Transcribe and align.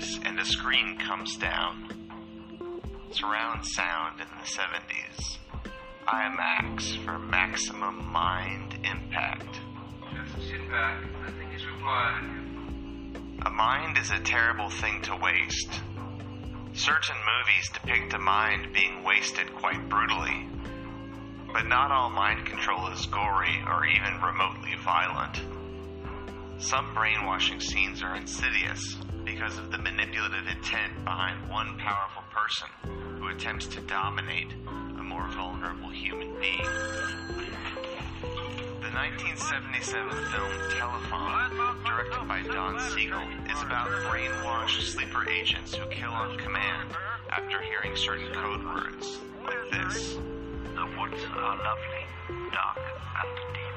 changes 0.00 0.20
and 0.24 0.38
a 0.38 0.44
screen 0.44 0.96
comes 0.98 1.36
down. 1.36 1.88
Surround 3.12 3.66
sound 3.66 4.20
in 4.20 4.26
the 4.26 4.46
70s. 4.46 5.38
IMAX 6.06 7.04
for 7.04 7.18
maximum 7.18 8.10
mind 8.12 8.74
impact. 8.84 9.60
Just 10.14 10.48
sit 10.48 10.70
back. 10.70 11.02
Nothing 11.22 11.52
is 11.52 11.66
required. 11.66 12.24
A 13.46 13.50
mind 13.50 13.98
is 13.98 14.10
a 14.10 14.20
terrible 14.20 14.70
thing 14.70 15.02
to 15.02 15.16
waste. 15.16 15.80
Certain 16.72 17.16
movies 17.16 17.70
depict 17.72 18.14
a 18.14 18.18
mind 18.18 18.72
being 18.72 19.02
wasted 19.04 19.52
quite 19.54 19.88
brutally. 19.88 20.48
But 21.52 21.66
not 21.66 21.90
all 21.90 22.10
mind 22.10 22.46
control 22.46 22.88
is 22.88 23.06
gory 23.06 23.62
or 23.66 23.84
even 23.84 24.20
remotely 24.22 24.76
violent. 24.84 25.40
Some 26.60 26.92
brainwashing 26.92 27.58
scenes 27.58 28.02
are 28.02 28.14
insidious 28.16 28.96
because 29.24 29.56
of 29.56 29.72
the 29.72 29.78
manipulative 29.78 30.46
intent 30.46 31.04
behind 31.04 31.48
one 31.48 31.78
powerful 31.78 32.22
person 32.30 32.68
who 33.18 33.28
attempts 33.28 33.66
to 33.68 33.80
dominate 33.80 34.52
a 34.68 35.02
more 35.02 35.26
vulnerable 35.28 35.88
human 35.88 36.38
being. 36.38 36.62
The 38.20 38.92
1977 38.92 40.10
film 40.10 40.52
Telefon, 40.76 41.84
directed 41.86 42.28
by 42.28 42.42
Don 42.42 42.78
Siegel, 42.78 43.22
is 43.50 43.62
about 43.62 43.88
brainwashed 44.04 44.82
sleeper 44.82 45.26
agents 45.30 45.74
who 45.74 45.86
kill 45.88 46.10
on 46.10 46.36
command 46.36 46.90
after 47.30 47.58
hearing 47.62 47.96
certain 47.96 48.30
code 48.34 48.62
words, 48.66 49.18
like 49.46 49.70
this. 49.72 50.14
The 50.74 50.86
woods 50.98 51.24
are 51.34 51.56
lovely, 51.56 52.04
dark, 52.52 52.78
and 53.16 53.54
deep, 53.54 53.69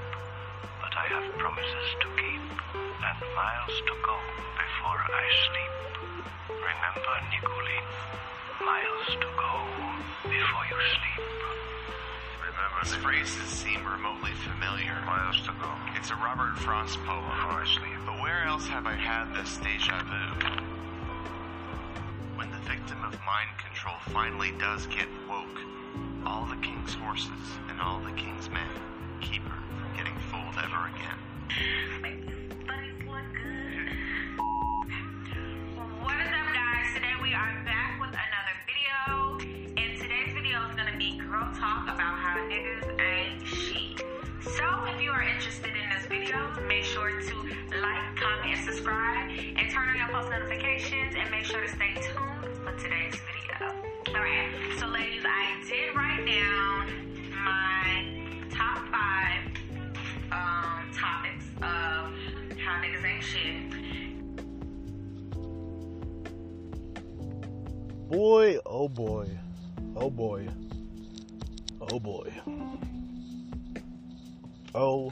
but 0.94 1.02
I 1.02 1.08
have 1.08 1.38
promises 1.38 1.88
to 2.02 2.08
keep 2.22 2.42
and 2.74 3.20
miles 3.36 3.76
to 3.88 3.96
go 4.06 4.18
before 4.62 5.02
I 5.10 5.26
sleep. 5.50 5.74
Remember, 6.50 7.16
Nicolene, 7.34 7.90
miles 8.62 9.08
to 9.18 9.30
go 9.34 9.54
before 10.30 10.66
you 10.70 10.80
sleep. 10.94 11.26
Remember, 12.42 12.82
the 12.86 13.02
phrases 13.02 13.50
seem 13.50 13.86
remotely 13.86 14.34
familiar. 14.46 14.94
Miles 15.06 15.42
to 15.48 15.54
go. 15.60 15.72
It's 15.96 16.12
a 16.12 16.16
Robert 16.16 16.58
Frost 16.60 17.00
poem. 17.06 17.26
Before 17.26 17.62
I 17.62 17.66
sleep. 17.66 17.98
But 18.06 18.22
where 18.22 18.44
else 18.46 18.68
have 18.68 18.86
I 18.86 18.96
had 18.96 19.34
this 19.34 19.58
deja 19.58 19.98
vu? 20.04 20.48
When 22.38 22.52
the 22.52 22.62
victim 22.70 23.04
of 23.04 23.18
mind 23.26 23.50
control 23.58 23.96
finally 24.14 24.52
does 24.60 24.86
get 24.88 25.08
woke, 25.28 25.60
all 26.26 26.46
the 26.46 26.58
king's 26.58 26.94
horses 26.94 27.58
and 27.70 27.82
all 27.82 28.00
the 28.02 28.12
king's 28.12 28.50
men 28.50 28.70
keep 29.22 29.44
her 29.44 29.64
from 29.64 29.64
getting 29.64 29.72
fooled 29.72 29.83
ever 30.58 30.86
again. 30.94 31.18
What 36.02 36.18
is 36.22 36.30
up, 36.30 36.54
guys? 36.54 36.94
Today 36.94 37.16
we 37.24 37.34
are 37.34 37.58
back 37.66 38.00
with 38.00 38.14
another 38.14 38.56
video, 38.70 39.40
and 39.82 39.98
today's 40.00 40.32
video 40.34 40.62
is 40.70 40.76
gonna 40.76 40.96
be 40.98 41.18
girl 41.18 41.50
talk 41.58 41.86
about 41.86 42.20
how 42.20 42.38
niggas 42.48 42.86
ain't 43.02 43.48
shit. 43.48 44.06
So, 44.44 44.86
if 44.94 45.02
you 45.02 45.10
are 45.10 45.24
interested 45.24 45.74
in 45.74 45.90
this 45.90 46.06
video, 46.06 46.38
make 46.68 46.84
sure 46.84 47.10
to 47.10 47.36
like, 47.82 48.16
comment, 48.16 48.58
and 48.58 48.64
subscribe, 48.64 49.32
and 49.58 49.72
turn 49.72 49.90
on 49.90 49.98
your 49.98 50.10
post 50.10 50.30
notifications, 50.30 51.16
and 51.18 51.32
make 51.32 51.46
sure 51.46 51.62
to 51.62 51.70
stay 51.70 51.96
tuned 51.96 52.46
for 52.62 52.74
today's 52.78 53.16
video. 53.26 53.74
Alright, 54.10 54.54
so 54.54 54.63
Boy, 68.14 68.60
oh 68.68 68.88
boy, 68.88 69.28
oh 69.96 70.12
boy, 70.12 70.48
oh 71.82 72.00
boy. 72.00 72.32
Oh 74.76 75.10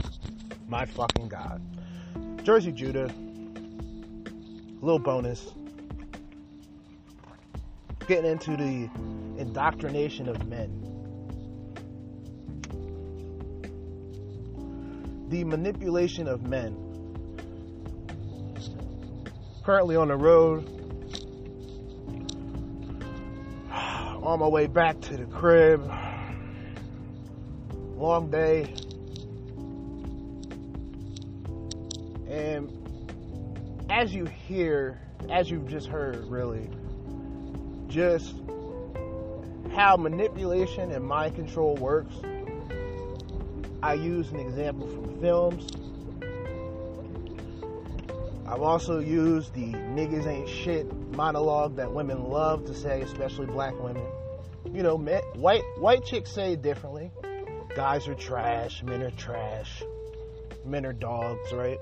my 0.68 0.86
fucking 0.86 1.28
god. 1.28 1.64
Jerzee 2.44 2.76
Judah, 2.76 3.12
little 4.84 5.00
bonus. 5.00 5.52
Getting 8.06 8.30
into 8.30 8.56
the 8.56 8.88
indoctrination 9.40 10.30
of 10.30 10.46
men. 10.46 10.70
The 15.30 15.44
manipulation 15.44 16.28
of 16.28 16.44
men. 16.44 16.78
Currently 19.66 19.96
on 19.96 20.10
the 20.10 20.18
road, 20.18 20.81
on 24.32 24.40
my 24.40 24.48
way 24.48 24.66
back 24.66 25.02
to 25.02 25.18
the 25.18 25.26
crib. 25.26 25.86
Long 27.98 28.32
day. 28.32 28.74
And 32.30 32.72
as 33.90 34.14
you 34.14 34.24
hear, 34.24 35.02
as 35.30 35.52
you've 35.52 35.68
just 35.68 35.88
heard, 35.88 36.24
really, 36.28 36.70
just 37.88 38.34
how 39.74 39.98
manipulation 39.98 40.92
and 40.92 41.04
mind 41.04 41.36
control 41.36 41.76
works. 41.76 42.16
I 43.84 43.96
used 43.96 44.32
an 44.32 44.40
example 44.40 44.88
from 44.88 45.20
films. 45.20 45.70
I've 48.48 48.62
also 48.62 49.00
used 49.00 49.54
the 49.54 49.74
niggas 49.74 50.26
ain't 50.26 50.48
shit 50.48 50.90
monologue 51.16 51.76
that 51.76 51.92
women 51.92 52.30
love 52.30 52.66
to 52.68 52.74
say, 52.74 53.02
especially 53.02 53.48
black 53.48 53.78
women. 53.82 54.06
You 54.66 54.84
know, 54.84 54.98
men, 54.98 55.22
white 55.36 55.64
white 55.78 56.06
chicks 56.06 56.32
say 56.32 56.54
it 56.54 56.62
differently. 56.62 57.12
Guys 57.76 58.08
are 58.08 58.16
trash, 58.16 58.84
men 58.84 59.02
are 59.02 59.12
trash, 59.12 59.84
men 60.66 60.86
are 60.86 60.94
dogs, 60.94 61.52
right? 61.52 61.80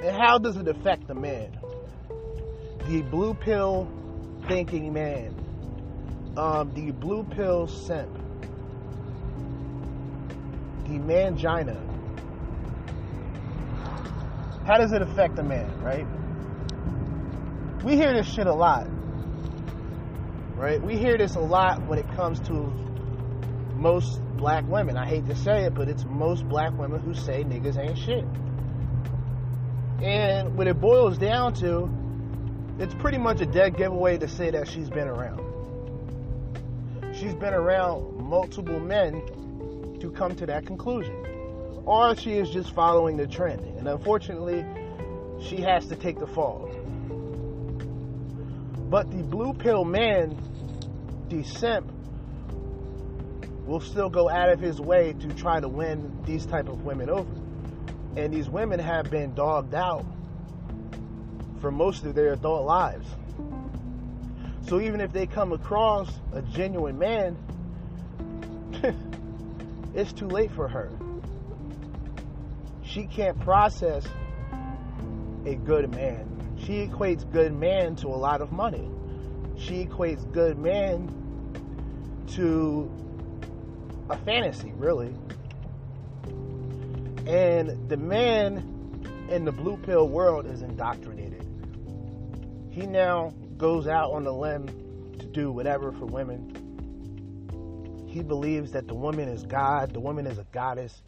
And 0.00 0.16
how 0.16 0.38
does 0.38 0.56
it 0.56 0.66
affect 0.68 1.06
the 1.06 1.14
man? 1.14 1.58
The 2.88 3.02
blue 3.02 3.34
pill 3.34 3.88
thinking 4.48 4.92
man, 4.92 5.34
um, 6.36 6.72
the 6.74 6.90
blue 6.90 7.24
pill 7.24 7.66
simp, 7.66 8.12
the 10.84 10.98
mangina. 10.98 11.78
How 14.66 14.78
does 14.78 14.92
it 14.92 15.02
affect 15.02 15.38
a 15.38 15.42
man, 15.42 15.82
right? 15.82 16.06
We 17.84 17.96
hear 17.96 18.12
this 18.12 18.26
shit 18.26 18.46
a 18.46 18.54
lot, 18.54 18.86
right? 20.60 20.80
We 20.80 20.98
hear 20.98 21.16
this 21.16 21.36
a 21.36 21.40
lot 21.40 21.86
when 21.86 21.98
it 21.98 22.06
comes 22.14 22.38
to 22.40 22.52
most 23.74 24.20
black 24.36 24.68
women. 24.68 24.98
I 24.98 25.06
hate 25.06 25.26
to 25.28 25.34
say 25.34 25.64
it, 25.64 25.74
but 25.74 25.88
it's 25.88 26.04
most 26.04 26.46
black 26.46 26.76
women 26.78 27.00
who 27.00 27.14
say 27.14 27.44
niggas 27.44 27.78
ain't 27.78 27.96
shit. 27.96 28.24
And 30.04 30.58
what 30.58 30.66
it 30.66 30.78
boils 30.78 31.16
down 31.16 31.54
to, 31.54 31.88
it's 32.78 32.92
pretty 32.94 33.16
much 33.16 33.40
a 33.40 33.46
dead 33.46 33.78
giveaway 33.78 34.18
to 34.18 34.28
say 34.28 34.50
that 34.50 34.68
she's 34.68 34.90
been 34.90 35.08
around. 35.08 35.40
She's 37.14 37.34
been 37.34 37.54
around 37.54 38.18
multiple 38.18 38.80
men 38.80 39.22
to 40.00 40.10
come 40.10 40.36
to 40.36 40.46
that 40.46 40.66
conclusion. 40.66 41.16
Or 41.86 42.14
she 42.16 42.32
is 42.34 42.50
just 42.50 42.74
following 42.74 43.16
the 43.16 43.26
trend. 43.26 43.60
And 43.78 43.88
unfortunately, 43.88 44.66
she 45.42 45.62
has 45.62 45.86
to 45.86 45.96
take 45.96 46.20
the 46.20 46.26
fall. 46.26 46.70
But 48.90 49.10
the 49.10 49.22
blue 49.22 49.54
pill 49.54 49.84
man, 49.84 50.36
the 51.30 51.44
simp, 51.44 51.90
will 53.70 53.80
still 53.80 54.10
go 54.10 54.28
out 54.28 54.48
of 54.48 54.58
his 54.58 54.80
way 54.80 55.12
to 55.12 55.28
try 55.34 55.60
to 55.60 55.68
win 55.68 56.24
these 56.24 56.44
type 56.44 56.68
of 56.68 56.84
women 56.84 57.08
over. 57.08 57.30
And 58.16 58.34
these 58.34 58.50
women 58.50 58.80
have 58.80 59.10
been 59.10 59.32
dogged 59.34 59.74
out 59.74 60.04
for 61.60 61.70
most 61.70 62.04
of 62.04 62.16
their 62.16 62.32
adult 62.32 62.66
lives. 62.66 63.06
So 64.66 64.80
even 64.80 65.00
if 65.00 65.12
they 65.12 65.26
come 65.26 65.52
across 65.52 66.10
a 66.32 66.42
genuine 66.42 66.98
man, 66.98 67.36
it's 69.94 70.12
too 70.12 70.26
late 70.26 70.50
for 70.50 70.66
her. 70.66 70.90
She 72.82 73.04
can't 73.06 73.38
process 73.38 74.04
a 75.46 75.54
good 75.54 75.94
man. 75.94 76.26
She 76.58 76.86
equates 76.88 77.30
good 77.30 77.54
man 77.54 77.94
to 77.96 78.08
a 78.08 78.18
lot 78.18 78.40
of 78.40 78.50
money. 78.50 78.90
She 79.56 79.84
equates 79.84 80.30
good 80.32 80.58
man 80.58 81.19
to 82.32 82.90
a 84.08 84.16
fantasy, 84.18 84.72
really. 84.76 85.14
And 87.26 87.88
the 87.88 87.96
man 87.96 89.26
in 89.30 89.44
the 89.44 89.52
blue 89.52 89.76
pill 89.76 90.08
world 90.08 90.46
is 90.46 90.62
indoctrinated. 90.62 91.46
He 92.70 92.86
now 92.86 93.32
goes 93.56 93.86
out 93.86 94.10
on 94.12 94.24
the 94.24 94.32
limb 94.32 94.66
to 95.18 95.26
do 95.26 95.52
whatever 95.52 95.92
for 95.92 96.06
women. 96.06 96.56
He 98.08 98.22
believes 98.22 98.72
that 98.72 98.88
the 98.88 98.94
woman 98.94 99.28
is 99.28 99.44
God, 99.44 99.92
the 99.92 100.00
woman 100.00 100.26
is 100.26 100.38
a 100.38 100.46
goddess, 100.50 101.02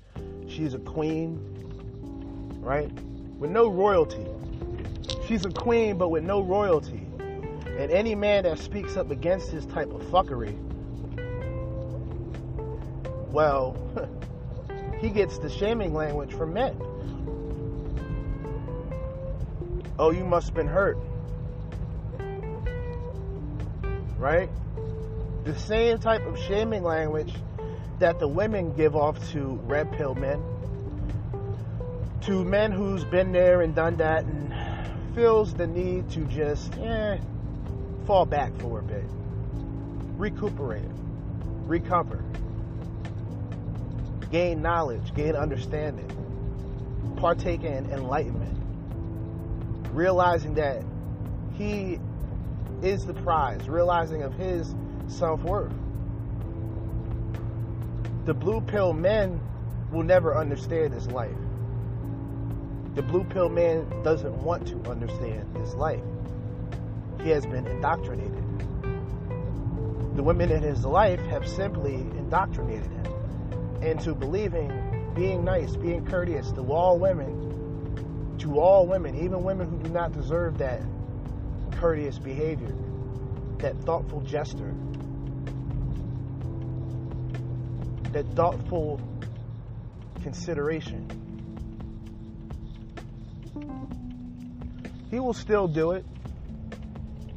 she's 0.47 0.75
a 0.75 0.79
queen, 0.79 1.41
right? 2.61 2.93
With 3.39 3.51
no 3.51 3.69
royalty. 3.69 4.27
She's 5.27 5.45
a 5.45 5.51
queen, 5.51 5.99
but 5.99 6.11
with 6.11 6.23
no 6.23 6.41
royalty. 6.41 7.07
And 7.19 7.91
any 7.91 8.15
man 8.15 8.45
that 8.45 8.59
speaks 8.59 8.97
up 8.97 9.11
against 9.11 9.51
this 9.51 9.65
type 9.67 9.91
of 9.91 10.03
fuckery, 10.03 10.57
well, 13.33 13.77
he 15.01 15.09
gets 15.09 15.39
the 15.39 15.49
shaming 15.51 15.95
language 15.95 16.33
from 16.33 16.53
men. 16.53 16.77
Oh, 19.99 20.11
you 20.11 20.25
must 20.25 20.49
have 20.49 20.55
been 20.55 20.69
hurt. 20.69 20.99
Right? 24.19 24.51
The 25.45 25.59
same 25.59 25.99
type 25.99 26.25
of 26.27 26.39
shaming 26.39 26.85
language 26.85 27.33
that 27.99 28.19
the 28.19 28.29
women 28.29 28.75
give 28.75 28.97
off 28.97 29.31
to 29.33 29.61
red 29.65 29.93
pill 29.93 30.15
men, 30.15 30.43
to 32.23 32.45
men 32.45 32.73
who's 32.73 33.05
been 33.05 33.33
there 33.33 33.63
and 33.63 33.75
done 33.75 33.97
that 33.97 34.25
and 34.25 35.15
feels 35.15 35.55
the 35.55 35.67
need 35.67 36.09
to 36.11 36.21
just 36.27 36.77
eh, 36.79 37.19
fall 38.07 38.25
back 38.25 38.57
for 38.59 38.81
a 38.81 38.83
bit, 38.83 39.05
recuperate, 40.17 40.83
recover, 41.67 42.25
gain 44.33 44.63
knowledge, 44.63 45.15
gain 45.15 45.37
understanding, 45.37 46.11
partake 47.17 47.65
in 47.65 47.89
enlightenment, 47.93 48.59
realizing 49.93 50.55
that 50.55 50.83
he 51.53 52.01
is 52.83 53.05
the 53.05 53.13
prize, 53.13 53.69
realizing 53.69 54.23
of 54.23 54.33
his 54.35 54.75
self 55.07 55.43
worth. 55.43 55.73
The 58.25 58.33
blue 58.33 58.63
pill 58.63 58.95
men 58.95 59.39
will 59.93 60.03
never 60.03 60.35
understand 60.35 60.95
his 60.95 61.09
life. 61.09 61.37
The 62.95 63.03
blue 63.03 63.25
pill 63.25 63.51
man 63.51 63.87
doesn't 64.03 64.35
want 64.43 64.67
to 64.69 64.91
understand 64.91 65.55
his 65.59 65.75
life. 65.75 66.03
He 67.23 67.29
has 67.31 67.45
been 67.45 67.67
indoctrinated. 67.67 68.43
The 70.17 70.23
women 70.23 70.51
in 70.51 70.63
his 70.63 70.87
life 70.87 71.21
have 71.27 71.47
simply 71.47 71.95
indoctrinated 71.95 72.91
him 72.91 73.12
into 73.83 74.15
believing 74.15 74.71
being 75.15 75.45
nice, 75.45 75.77
being 75.77 76.05
courteous 76.07 76.51
to 76.53 76.73
all 76.73 76.99
women, 76.99 78.37
to 78.39 78.59
all 78.59 78.87
women, 78.87 79.15
even 79.17 79.43
women 79.43 79.69
who 79.69 79.79
do 79.79 79.91
not 79.91 80.13
deserve 80.13 80.59
that 80.59 80.81
courteous 81.73 82.19
behavior, 82.19 82.75
that 83.59 83.79
thoughtful 83.83 84.21
gesture, 84.21 84.75
that 88.13 88.27
thoughtful 88.35 89.01
consideration. 90.23 91.09
He 95.11 95.21
will 95.21 95.35
still 95.35 95.69
do 95.69 95.93
it. 95.93 96.07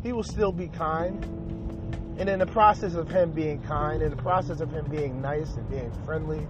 He 0.01 0.13
will 0.13 0.23
still 0.23 0.51
be 0.51 0.67
kind. 0.67 1.44
And 2.17 2.29
in 2.29 2.39
the 2.39 2.45
process 2.45 2.93
of 2.93 3.09
him 3.09 3.31
being 3.31 3.61
kind, 3.63 4.01
in 4.01 4.09
the 4.09 4.15
process 4.15 4.61
of 4.61 4.71
him 4.71 4.85
being 4.89 5.21
nice 5.21 5.53
and 5.55 5.69
being 5.69 5.91
friendly, 6.05 6.47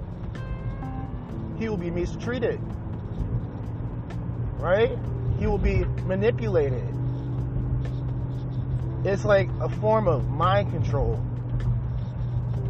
he 1.57 1.69
will 1.69 1.77
be 1.77 1.89
mistreated. 1.89 2.59
Right? 4.57 4.97
He 5.39 5.47
will 5.47 5.57
be 5.57 5.83
manipulated. 6.05 6.83
It's 9.03 9.25
like 9.25 9.49
a 9.59 9.69
form 9.69 10.07
of 10.07 10.29
mind 10.29 10.71
control 10.71 11.23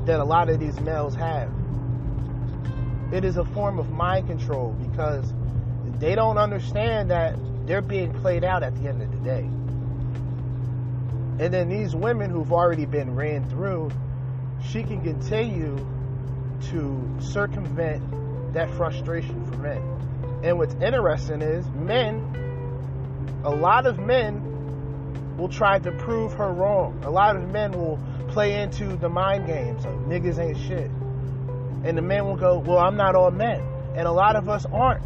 that 0.06 0.20
a 0.20 0.24
lot 0.24 0.50
of 0.50 0.60
these 0.60 0.80
males 0.80 1.16
have. 1.16 1.52
It 3.12 3.24
is 3.24 3.38
a 3.38 3.46
form 3.46 3.80
of 3.80 3.92
mind 3.92 4.28
control 4.28 4.72
because 4.74 5.34
they 6.00 6.16
don't 6.16 6.38
understand 6.38 7.12
that 7.12 7.36
they're 7.66 7.82
being 7.82 8.14
played 8.14 8.44
out 8.44 8.64
at 8.64 8.76
the 8.82 8.90
end 8.90 9.02
of 9.02 9.12
the 9.12 9.18
day. 9.18 9.50
And 11.38 11.54
then 11.54 11.70
these 11.70 11.96
women 11.96 12.30
who've 12.30 12.54
already 12.54 12.86
been 12.86 13.16
ran 13.16 13.50
through, 13.50 13.92
she 14.70 14.84
can 14.84 15.02
continue 15.02 15.86
to 16.70 17.18
circumvent 17.20 18.54
that 18.54 18.70
frustration 18.72 19.46
for 19.46 19.58
men. 19.58 19.82
And 20.44 20.58
what's 20.58 20.76
interesting 20.76 21.42
is 21.42 21.68
men, 21.70 23.42
a 23.44 23.50
lot 23.50 23.86
of 23.86 24.00
men 24.00 25.36
will 25.38 25.50
try 25.50 25.80
to 25.80 25.92
prove 25.92 26.34
her 26.34 26.52
wrong. 26.52 27.04
A 27.04 27.10
lot 27.10 27.36
of 27.36 27.50
men 27.50 27.72
will 27.74 28.00
play 28.30 28.62
into 28.62 28.96
the 28.96 29.10
mind 29.10 29.46
games 29.46 29.86
of 29.86 29.94
niggas 30.08 30.40
ain't 30.40 30.58
shit. 30.58 30.90
And 31.84 31.98
the 31.98 32.02
men 32.02 32.26
will 32.26 32.38
go, 32.38 32.60
Well, 32.60 32.80
I'm 32.80 32.96
not 32.96 33.16
all 33.16 33.32
men. 33.32 33.62
And 33.96 34.08
a 34.08 34.12
lot 34.12 34.36
of 34.36 34.50
us 34.50 34.66
aren't 34.66 35.04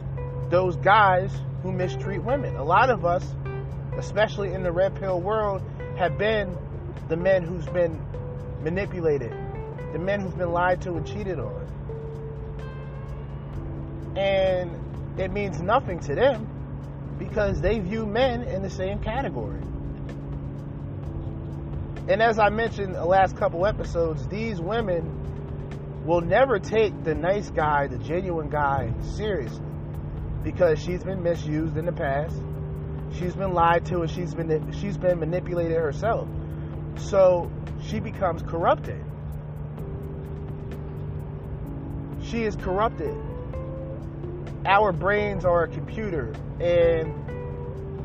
those 0.49 0.75
guys 0.77 1.31
who 1.63 1.71
mistreat 1.71 2.23
women. 2.23 2.55
A 2.55 2.63
lot 2.63 2.89
of 2.89 3.05
us, 3.05 3.25
especially 3.97 4.53
in 4.53 4.63
the 4.63 4.71
red 4.71 4.95
pill 4.99 5.19
world, 5.19 5.61
have 5.99 6.17
been 6.17 6.57
the 7.09 7.17
men 7.17 7.43
who's 7.43 7.65
been 7.65 8.01
manipulated, 8.61 9.31
the 9.91 9.99
men 9.99 10.21
who've 10.21 10.37
been 10.37 10.51
lied 10.51 10.81
to 10.81 10.93
and 10.93 11.05
cheated 11.05 11.37
on. 11.39 11.67
And 14.15 15.19
it 15.19 15.29
means 15.31 15.61
nothing 15.61 15.99
to 15.99 16.15
them 16.15 16.47
because 17.19 17.59
they 17.59 17.79
view 17.79 18.05
men 18.05 18.43
in 18.43 18.61
the 18.61 18.69
same 18.69 18.99
category. 18.99 19.59
And 22.07 22.21
as 22.21 22.39
I 22.39 22.47
mentioned 22.47 22.95
the 22.95 23.05
last 23.05 23.35
couple 23.35 23.65
episodes, 23.65 24.25
these 24.27 24.61
women 24.61 26.05
will 26.05 26.21
never 26.21 26.59
take 26.59 27.03
the 27.03 27.13
nice 27.13 27.49
guy, 27.49 27.87
the 27.87 27.97
genuine 27.97 28.49
guy, 28.49 28.93
seriously 29.01 29.65
because 30.43 30.81
she's 30.81 31.03
been 31.03 31.21
misused 31.21 31.75
in 31.77 31.85
the 31.85 31.91
past. 31.91 32.35
She's 33.17 33.33
been 33.33 33.53
lied 33.53 33.85
to 33.87 34.01
and 34.01 34.11
she's 34.11 34.33
been 34.33 34.71
she's 34.73 34.97
been 34.97 35.19
manipulated 35.19 35.77
herself. 35.77 36.27
So 36.97 37.51
she 37.81 37.99
becomes 37.99 38.41
corrupted. 38.43 39.03
She 42.23 42.43
is 42.43 42.55
corrupted. 42.55 43.15
Our 44.65 44.91
brains 44.91 45.45
are 45.45 45.63
a 45.63 45.67
computer 45.67 46.33
and 46.59 47.13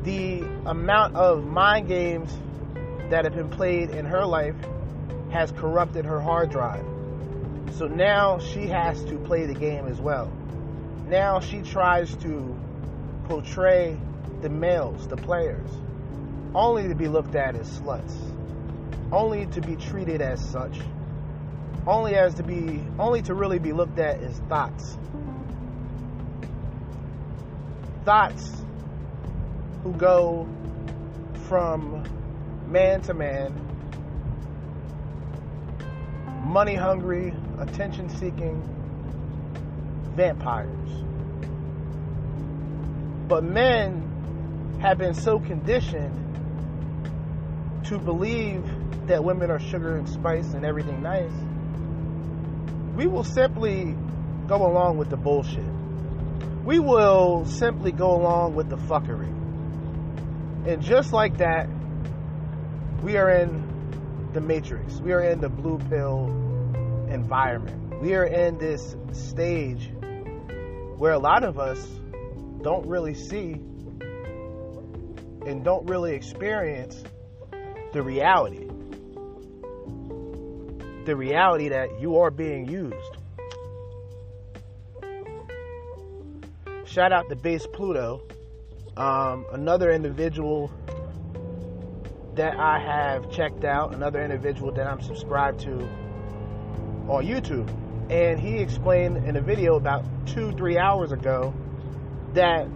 the 0.03 0.41
amount 0.65 1.15
of 1.15 1.45
mind 1.45 1.87
games 1.87 2.35
that 3.09 3.25
have 3.25 3.35
been 3.35 3.49
played 3.49 3.89
in 3.89 4.05
her 4.05 4.25
life 4.25 4.55
has 5.31 5.51
corrupted 5.51 6.05
her 6.05 6.19
hard 6.21 6.49
drive. 6.49 6.85
So 7.73 7.87
now 7.87 8.39
she 8.39 8.67
has 8.67 9.03
to 9.05 9.17
play 9.17 9.45
the 9.45 9.53
game 9.53 9.85
as 9.85 9.99
well. 9.99 10.31
Now 11.07 11.39
she 11.39 11.61
tries 11.61 12.15
to 12.17 12.57
portray 13.25 13.99
the 14.45 14.49
males, 14.51 15.07
the 15.07 15.17
players, 15.17 15.71
only 16.53 16.87
to 16.87 16.93
be 16.93 17.07
looked 17.07 17.33
at 17.33 17.55
as 17.55 17.67
sluts, 17.79 18.15
only 19.11 19.47
to 19.47 19.59
be 19.59 19.75
treated 19.75 20.21
as 20.21 20.39
such, 20.51 20.77
only 21.87 22.13
as 22.13 22.35
to 22.35 22.43
be, 22.43 22.79
only 22.99 23.23
to 23.23 23.33
really 23.33 23.57
be 23.57 23.73
looked 23.73 23.97
at 23.97 24.21
as 24.21 24.37
thoughts. 24.41 24.99
Thoughts 28.03 28.63
who 29.81 29.93
go 29.93 30.47
from 31.47 32.03
man 32.67 33.01
to 33.01 33.15
man, 33.15 33.51
money 36.43 36.75
hungry, 36.75 37.33
attention 37.57 38.09
seeking 38.09 38.61
vampires. 40.15 40.91
But 43.27 43.43
men 43.43 44.11
have 44.85 44.99
been 44.99 45.15
so 45.15 45.39
conditioned 45.39 46.13
to 47.85 47.97
believe 47.97 48.63
that 49.07 49.23
women 49.23 49.49
are 49.49 49.59
sugar 49.59 49.97
and 49.97 50.07
spice 50.07 50.53
and 50.53 50.63
everything 50.63 51.01
nice. 51.01 51.31
We 52.95 53.07
will 53.07 53.23
simply 53.23 53.95
go 54.47 54.63
along 54.63 54.99
with 54.99 55.09
the 55.09 55.17
bullshit. 55.17 55.65
We 56.63 56.77
will 56.77 57.45
simply 57.45 57.91
go 57.91 58.13
along 58.13 58.53
with 58.53 58.69
the 58.69 58.77
fuckery. 58.77 59.33
And 60.67 60.83
just 60.83 61.11
like 61.11 61.37
that, 61.37 61.67
we 63.01 63.17
are 63.17 63.31
in 63.31 64.29
the 64.33 64.41
matrix. 64.41 64.99
We 64.99 65.13
are 65.13 65.21
in 65.21 65.41
the 65.41 65.49
blue 65.49 65.79
pill 65.89 66.27
environment. 67.09 68.01
We 68.03 68.13
are 68.13 68.25
in 68.25 68.59
this 68.59 68.95
stage 69.13 69.89
where 70.97 71.13
a 71.13 71.19
lot 71.19 71.43
of 71.43 71.57
us 71.57 71.83
don't 72.61 72.85
really 72.85 73.15
see 73.15 73.59
and 75.45 75.63
don't 75.63 75.89
really 75.89 76.13
experience 76.13 77.03
the 77.93 78.01
reality. 78.01 78.67
The 81.05 81.15
reality 81.15 81.69
that 81.69 81.99
you 81.99 82.17
are 82.17 82.31
being 82.31 82.67
used. 82.67 83.17
Shout 86.85 87.11
out 87.11 87.29
to 87.29 87.35
Base 87.35 87.67
Pluto, 87.67 88.21
um, 88.97 89.45
another 89.51 89.91
individual 89.91 90.71
that 92.35 92.57
I 92.59 92.79
have 92.79 93.31
checked 93.31 93.63
out, 93.63 93.93
another 93.93 94.21
individual 94.21 94.71
that 94.73 94.87
I'm 94.87 95.01
subscribed 95.01 95.61
to 95.61 95.81
on 97.07 97.25
YouTube. 97.25 97.69
And 98.09 98.39
he 98.39 98.57
explained 98.57 99.25
in 99.25 99.35
a 99.35 99.41
video 99.41 99.75
about 99.75 100.05
two, 100.27 100.51
three 100.51 100.77
hours 100.77 101.11
ago 101.11 101.53
that 102.33 102.67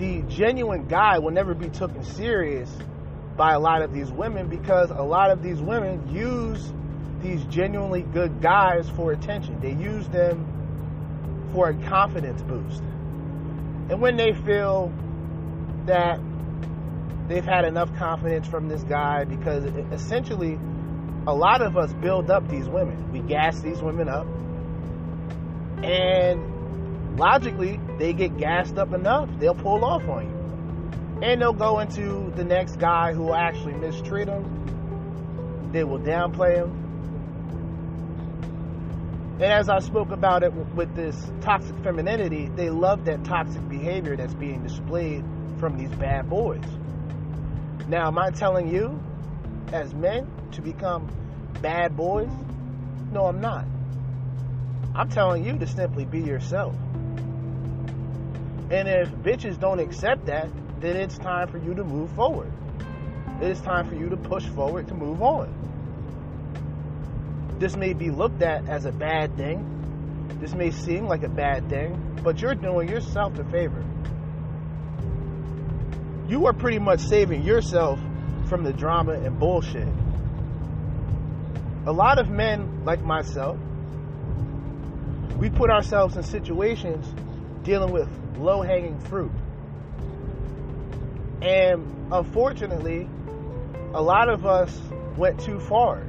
the 0.00 0.22
genuine 0.22 0.88
guy 0.88 1.18
will 1.18 1.30
never 1.30 1.52
be 1.54 1.68
taken 1.68 2.02
serious 2.02 2.74
by 3.36 3.52
a 3.52 3.60
lot 3.60 3.82
of 3.82 3.92
these 3.92 4.10
women 4.10 4.48
because 4.48 4.90
a 4.90 5.02
lot 5.02 5.30
of 5.30 5.42
these 5.42 5.60
women 5.60 6.12
use 6.12 6.72
these 7.22 7.44
genuinely 7.44 8.00
good 8.00 8.40
guys 8.40 8.88
for 8.88 9.12
attention. 9.12 9.60
They 9.60 9.72
use 9.72 10.08
them 10.08 11.50
for 11.52 11.68
a 11.68 11.74
confidence 11.88 12.40
boost. 12.42 12.80
And 13.90 14.00
when 14.00 14.16
they 14.16 14.32
feel 14.32 14.90
that 15.84 16.18
they've 17.28 17.44
had 17.44 17.66
enough 17.66 17.94
confidence 17.96 18.48
from 18.48 18.68
this 18.68 18.82
guy, 18.84 19.24
because 19.24 19.64
essentially 19.92 20.58
a 21.26 21.34
lot 21.34 21.60
of 21.60 21.76
us 21.76 21.92
build 21.92 22.30
up 22.30 22.48
these 22.48 22.68
women, 22.70 23.12
we 23.12 23.20
gas 23.20 23.60
these 23.60 23.82
women 23.82 24.08
up, 24.08 24.26
and 25.84 26.49
logically, 27.20 27.78
they 27.98 28.14
get 28.14 28.38
gassed 28.38 28.78
up 28.78 28.94
enough, 28.94 29.28
they'll 29.38 29.54
pull 29.54 29.84
off 29.84 30.08
on 30.08 30.24
you. 30.24 31.22
And 31.22 31.40
they'll 31.40 31.52
go 31.52 31.80
into 31.80 32.32
the 32.34 32.44
next 32.44 32.76
guy 32.76 33.12
who 33.12 33.24
will 33.24 33.34
actually 33.34 33.74
mistreat 33.74 34.26
them. 34.26 35.68
They 35.70 35.84
will 35.84 35.98
downplay 35.98 36.56
him. 36.56 36.70
And 39.34 39.52
as 39.52 39.68
I 39.68 39.80
spoke 39.80 40.10
about 40.10 40.42
it 40.42 40.52
with 40.52 40.94
this 40.96 41.16
toxic 41.42 41.76
femininity, 41.82 42.50
they 42.56 42.70
love 42.70 43.04
that 43.04 43.22
toxic 43.24 43.68
behavior 43.68 44.16
that's 44.16 44.34
being 44.34 44.62
displayed 44.62 45.22
from 45.58 45.76
these 45.76 45.90
bad 45.90 46.28
boys. 46.28 46.64
Now, 47.86 48.08
am 48.08 48.18
I 48.18 48.30
telling 48.30 48.74
you, 48.74 48.98
as 49.72 49.92
men, 49.94 50.26
to 50.52 50.62
become 50.62 51.10
bad 51.60 51.96
boys? 51.96 52.30
No, 53.12 53.26
I'm 53.26 53.40
not. 53.40 53.66
I'm 54.94 55.10
telling 55.10 55.44
you 55.44 55.58
to 55.58 55.66
simply 55.66 56.06
be 56.06 56.20
yourself. 56.20 56.74
And 58.70 58.88
if 58.88 59.08
bitches 59.10 59.58
don't 59.58 59.80
accept 59.80 60.26
that, 60.26 60.48
then 60.80 60.96
it's 60.96 61.18
time 61.18 61.48
for 61.48 61.58
you 61.58 61.74
to 61.74 61.82
move 61.82 62.10
forward. 62.12 62.52
It 63.40 63.50
is 63.50 63.60
time 63.60 63.88
for 63.88 63.96
you 63.96 64.08
to 64.08 64.16
push 64.16 64.44
forward 64.44 64.86
to 64.88 64.94
move 64.94 65.22
on. 65.22 65.52
This 67.58 67.74
may 67.76 67.92
be 67.92 68.10
looked 68.10 68.42
at 68.42 68.68
as 68.68 68.84
a 68.84 68.92
bad 68.92 69.36
thing. 69.36 70.36
This 70.40 70.54
may 70.54 70.70
seem 70.70 71.06
like 71.06 71.24
a 71.24 71.28
bad 71.28 71.68
thing, 71.68 72.20
but 72.22 72.40
you're 72.40 72.54
doing 72.54 72.88
yourself 72.88 73.38
a 73.38 73.44
favor. 73.44 73.84
You 76.28 76.46
are 76.46 76.52
pretty 76.52 76.78
much 76.78 77.00
saving 77.00 77.42
yourself 77.42 77.98
from 78.46 78.62
the 78.62 78.72
drama 78.72 79.12
and 79.12 79.38
bullshit. 79.38 79.88
A 81.86 81.92
lot 81.92 82.18
of 82.18 82.30
men, 82.30 82.84
like 82.84 83.02
myself, 83.02 83.58
we 85.38 85.50
put 85.50 85.70
ourselves 85.70 86.16
in 86.16 86.22
situations 86.22 87.06
dealing 87.64 87.92
with 87.92 88.08
low 88.38 88.62
hanging 88.62 88.98
fruit. 88.98 89.32
And 91.42 92.08
unfortunately, 92.12 93.08
a 93.94 94.02
lot 94.02 94.28
of 94.28 94.46
us 94.46 94.78
went 95.16 95.40
too 95.40 95.58
far 95.58 96.02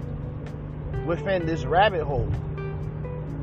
within 1.06 1.46
this 1.46 1.66
rabbit 1.66 2.04
hole, 2.04 2.30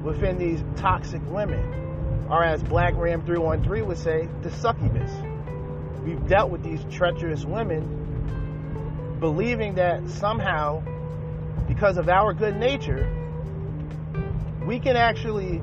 within 0.02 0.38
these 0.38 0.62
toxic 0.76 1.22
women, 1.30 2.26
or 2.30 2.44
as 2.44 2.62
Black 2.62 2.94
Ram 2.96 3.24
313 3.24 3.86
would 3.86 3.98
say, 3.98 4.28
the 4.42 4.50
succubus. 4.50 5.10
We've 6.04 6.26
dealt 6.28 6.50
with 6.50 6.62
these 6.62 6.80
treacherous 6.90 7.44
women, 7.44 9.16
believing 9.18 9.74
that 9.74 10.08
somehow, 10.08 10.82
because 11.66 11.98
of 11.98 12.08
our 12.08 12.32
good 12.32 12.56
nature, 12.56 13.14
we 14.64 14.78
can 14.78 14.96
actually 14.96 15.60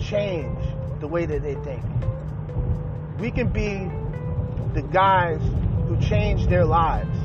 change 0.00 0.58
the 1.00 1.08
way 1.08 1.26
that 1.26 1.42
they 1.42 1.54
think. 1.54 1.82
We 3.18 3.30
can 3.30 3.48
be 3.48 3.88
the 4.74 4.82
guys 4.82 5.40
who 5.86 6.00
change 6.00 6.46
their 6.48 6.64
lives. 6.64 7.16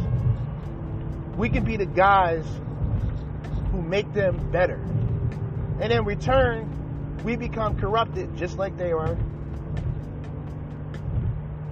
We 1.35 1.49
can 1.49 1.63
be 1.63 1.77
the 1.77 1.85
guys 1.85 2.45
who 3.71 3.81
make 3.81 4.13
them 4.13 4.51
better. 4.51 4.79
And 5.79 5.91
in 5.91 6.05
return, 6.05 7.21
we 7.23 7.35
become 7.35 7.79
corrupted 7.79 8.35
just 8.37 8.57
like 8.57 8.77
they 8.77 8.91
are. 8.91 9.17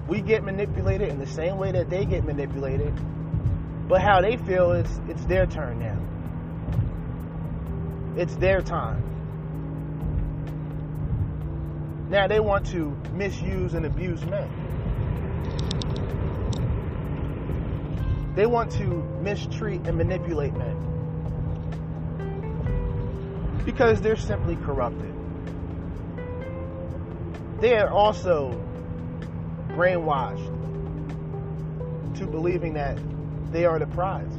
We 0.07 0.21
get 0.21 0.43
manipulated 0.43 1.09
in 1.09 1.19
the 1.19 1.27
same 1.27 1.57
way 1.57 1.71
that 1.73 1.89
they 1.89 2.05
get 2.05 2.23
manipulated. 2.23 2.93
But 3.87 4.01
how 4.01 4.21
they 4.21 4.37
feel 4.37 4.71
is 4.71 4.87
it's 5.07 5.25
their 5.25 5.45
turn 5.45 5.79
now. 5.79 5.97
It's 8.21 8.35
their 8.35 8.61
time. 8.61 9.06
Now 12.09 12.27
they 12.27 12.39
want 12.39 12.65
to 12.67 12.95
misuse 13.13 13.73
and 13.73 13.85
abuse 13.85 14.23
men. 14.25 14.49
They 18.35 18.45
want 18.45 18.71
to 18.73 18.85
mistreat 19.21 19.87
and 19.87 19.97
manipulate 19.97 20.53
men 20.53 20.75
because 23.65 23.99
they're 23.99 24.15
simply 24.15 24.55
corrupted. 24.55 25.13
They 27.59 27.75
are 27.75 27.89
also 27.89 28.63
brainwashed 29.69 30.53
to 32.19 32.25
believing 32.25 32.75
that 32.75 32.97
they 33.51 33.65
are 33.65 33.79
the 33.79 33.87
prize. 33.87 34.31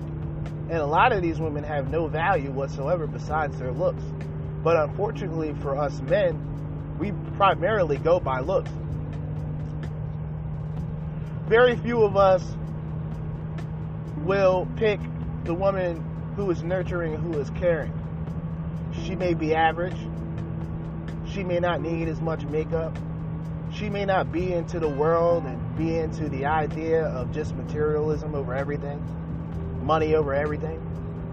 And 0.70 0.78
a 0.78 0.86
lot 0.86 1.12
of 1.12 1.20
these 1.20 1.40
women 1.40 1.64
have 1.64 1.90
no 1.90 2.06
value 2.06 2.50
whatsoever 2.50 3.06
besides 3.06 3.58
their 3.58 3.72
looks. 3.72 4.02
But 4.62 4.76
unfortunately 4.76 5.54
for 5.60 5.76
us 5.76 6.00
men, 6.02 6.57
primarily 7.38 7.96
go 7.96 8.18
by 8.18 8.40
looks. 8.40 8.70
Very 11.46 11.76
few 11.76 12.02
of 12.02 12.16
us 12.16 12.44
will 14.24 14.66
pick 14.74 14.98
the 15.44 15.54
woman 15.54 16.04
who 16.34 16.50
is 16.50 16.64
nurturing 16.64 17.14
and 17.14 17.22
who 17.22 17.38
is 17.38 17.48
caring. 17.50 17.92
She 19.04 19.14
may 19.14 19.34
be 19.34 19.54
average. 19.54 19.96
She 21.32 21.44
may 21.44 21.60
not 21.60 21.80
need 21.80 22.08
as 22.08 22.20
much 22.20 22.42
makeup. 22.42 22.98
She 23.72 23.88
may 23.88 24.04
not 24.04 24.32
be 24.32 24.52
into 24.52 24.80
the 24.80 24.88
world 24.88 25.44
and 25.44 25.76
be 25.76 25.96
into 25.96 26.28
the 26.28 26.46
idea 26.46 27.04
of 27.04 27.32
just 27.32 27.54
materialism 27.54 28.34
over 28.34 28.52
everything, 28.52 29.00
money 29.84 30.16
over 30.16 30.34
everything. 30.34 30.82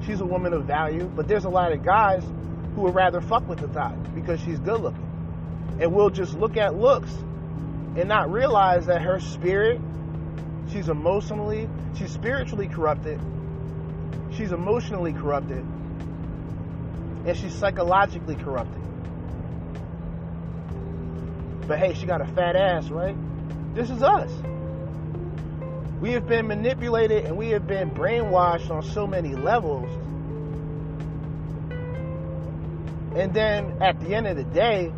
She's 0.06 0.22
a 0.22 0.26
woman 0.26 0.54
of 0.54 0.66
value, 0.66 1.12
but 1.16 1.28
there's 1.28 1.46
a 1.46 1.50
lot 1.50 1.72
of 1.72 1.84
guys 1.84 2.24
who 2.76 2.82
would 2.82 2.94
rather 2.94 3.22
fuck 3.22 3.50
with 3.50 3.58
the 3.58 3.70
thought 3.70 4.14
because 4.14 4.40
she's 4.42 4.60
good 4.60 4.82
looking. 4.82 5.05
And 5.79 5.94
we'll 5.94 6.10
just 6.10 6.34
look 6.34 6.58
at 6.58 6.75
looks 6.75 7.12
and 7.96 8.08
not 8.08 8.32
realize 8.32 8.86
that 8.86 9.01
her 9.01 9.20
spirit, 9.20 9.79
she's 10.72 10.89
emotionally, 10.89 11.70
she's 11.98 12.12
spiritually 12.12 12.67
corrupted, 12.67 13.20
she's 14.32 14.51
emotionally 14.51 15.13
corrupted, 15.13 15.65
and 17.25 17.38
she's 17.38 17.53
psychologically 17.53 18.36
corrupted. 18.36 18.82
But 21.67 21.79
hey, 21.79 21.94
she 21.94 22.05
got 22.05 22.22
a 22.22 22.25
fat 22.25 22.55
ass, 22.55 22.89
right? 22.89 23.15
This 23.74 23.89
is 23.89 24.03
us. 24.03 24.32
We 26.00 26.12
have 26.12 26.27
been 26.27 26.48
manipulated 26.48 27.25
and 27.25 27.38
we 27.38 27.50
have 27.50 27.65
been 27.65 27.89
brainwashed 27.89 28.70
on 28.70 28.84
so 28.84 29.08
many 29.08 29.34
levels. 29.34 29.89
And 33.15 33.34
then 33.34 33.82
at 33.82 34.00
the 34.00 34.13
end 34.13 34.27
of 34.27 34.36
the 34.36 34.44
day, 34.44 34.91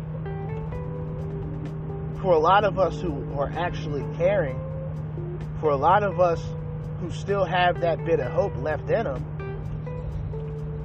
for 2.22 2.32
a 2.32 2.38
lot 2.38 2.64
of 2.64 2.78
us 2.78 3.00
who 3.00 3.38
are 3.38 3.50
actually 3.56 4.04
caring, 4.16 4.58
for 5.60 5.70
a 5.70 5.76
lot 5.76 6.02
of 6.02 6.20
us 6.20 6.42
who 7.00 7.10
still 7.10 7.44
have 7.44 7.80
that 7.80 8.04
bit 8.04 8.18
of 8.20 8.32
hope 8.32 8.56
left 8.56 8.90
in 8.90 9.04
them, 9.04 9.24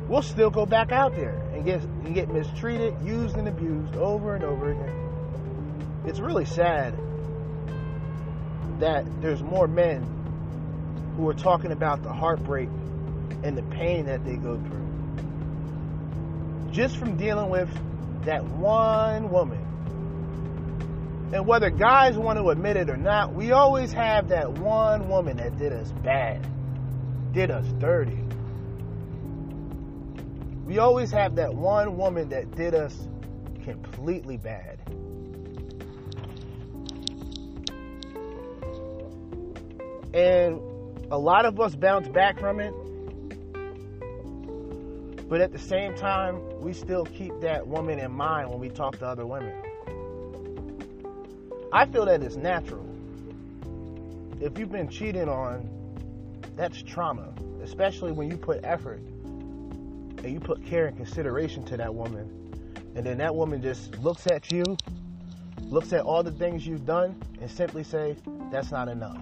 we'll 0.07 0.21
still 0.21 0.49
go 0.49 0.65
back 0.65 0.91
out 0.91 1.15
there 1.15 1.35
and 1.53 1.65
get 1.65 1.81
and 1.81 2.13
get 2.13 2.29
mistreated, 2.29 2.93
used 3.03 3.35
and 3.35 3.47
abused 3.47 3.95
over 3.95 4.35
and 4.35 4.43
over 4.43 4.71
again. 4.71 6.03
It's 6.05 6.19
really 6.19 6.45
sad 6.45 6.93
that 8.79 9.05
there's 9.21 9.41
more 9.41 9.67
men 9.67 10.05
who 11.15 11.27
are 11.29 11.33
talking 11.33 11.71
about 11.71 12.03
the 12.03 12.11
heartbreak 12.11 12.69
and 13.43 13.57
the 13.57 13.63
pain 13.63 14.05
that 14.05 14.25
they 14.25 14.35
go 14.35 14.57
through. 14.57 14.87
Just 16.71 16.97
from 16.97 17.17
dealing 17.17 17.49
with 17.49 17.69
that 18.25 18.43
one 18.43 19.29
woman. 19.31 19.72
And 21.33 21.47
whether 21.47 21.71
guys 21.71 22.15
want 22.15 22.37
to 22.37 22.51
admit 22.51 22.77
it 22.77 22.91
or 22.91 22.95
not, 22.95 23.33
we 23.33 23.53
always 23.53 23.91
have 23.91 24.27
that 24.27 24.51
one 24.51 25.09
woman 25.09 25.37
that 25.37 25.57
did 25.57 25.73
us 25.73 25.91
bad, 26.03 26.45
did 27.33 27.49
us 27.49 27.65
dirty. 27.79 28.19
We 30.63 30.77
always 30.77 31.09
have 31.09 31.33
that 31.37 31.55
one 31.55 31.97
woman 31.97 32.29
that 32.29 32.55
did 32.55 32.75
us 32.75 32.95
completely 33.63 34.37
bad. 34.37 34.77
And 40.13 40.61
a 41.11 41.17
lot 41.17 41.47
of 41.47 41.59
us 41.59 41.75
bounce 41.75 42.07
back 42.09 42.39
from 42.39 42.59
it. 42.59 42.75
But 45.27 45.41
at 45.41 45.51
the 45.51 45.57
same 45.57 45.95
time, 45.95 46.61
we 46.61 46.73
still 46.73 47.05
keep 47.05 47.41
that 47.41 47.65
woman 47.65 47.97
in 47.97 48.11
mind 48.11 48.51
when 48.51 48.59
we 48.59 48.69
talk 48.69 48.99
to 48.99 49.07
other 49.07 49.25
women. 49.25 49.62
I 51.73 51.87
feel 51.87 52.05
that 52.05 52.21
it's 52.21 52.35
natural. 52.35 52.85
if 54.39 54.59
you've 54.59 54.71
been 54.71 54.89
cheated 54.89 55.27
on, 55.27 55.67
that's 56.55 56.83
trauma, 56.83 57.33
especially 57.63 58.11
when 58.11 58.29
you 58.29 58.37
put 58.37 58.59
effort 58.63 58.99
and 58.99 60.25
you 60.31 60.39
put 60.39 60.63
care 60.65 60.85
and 60.85 60.95
consideration 60.95 61.63
to 61.65 61.77
that 61.77 61.95
woman, 61.95 62.29
and 62.95 63.03
then 63.03 63.17
that 63.17 63.33
woman 63.33 63.59
just 63.59 63.97
looks 63.99 64.27
at 64.27 64.51
you, 64.51 64.63
looks 65.63 65.93
at 65.93 66.01
all 66.01 66.21
the 66.21 66.31
things 66.31 66.67
you've 66.67 66.85
done, 66.85 67.19
and 67.41 67.49
simply 67.49 67.83
say, 67.83 68.17
"That's 68.51 68.69
not 68.69 68.87
enough." 68.87 69.17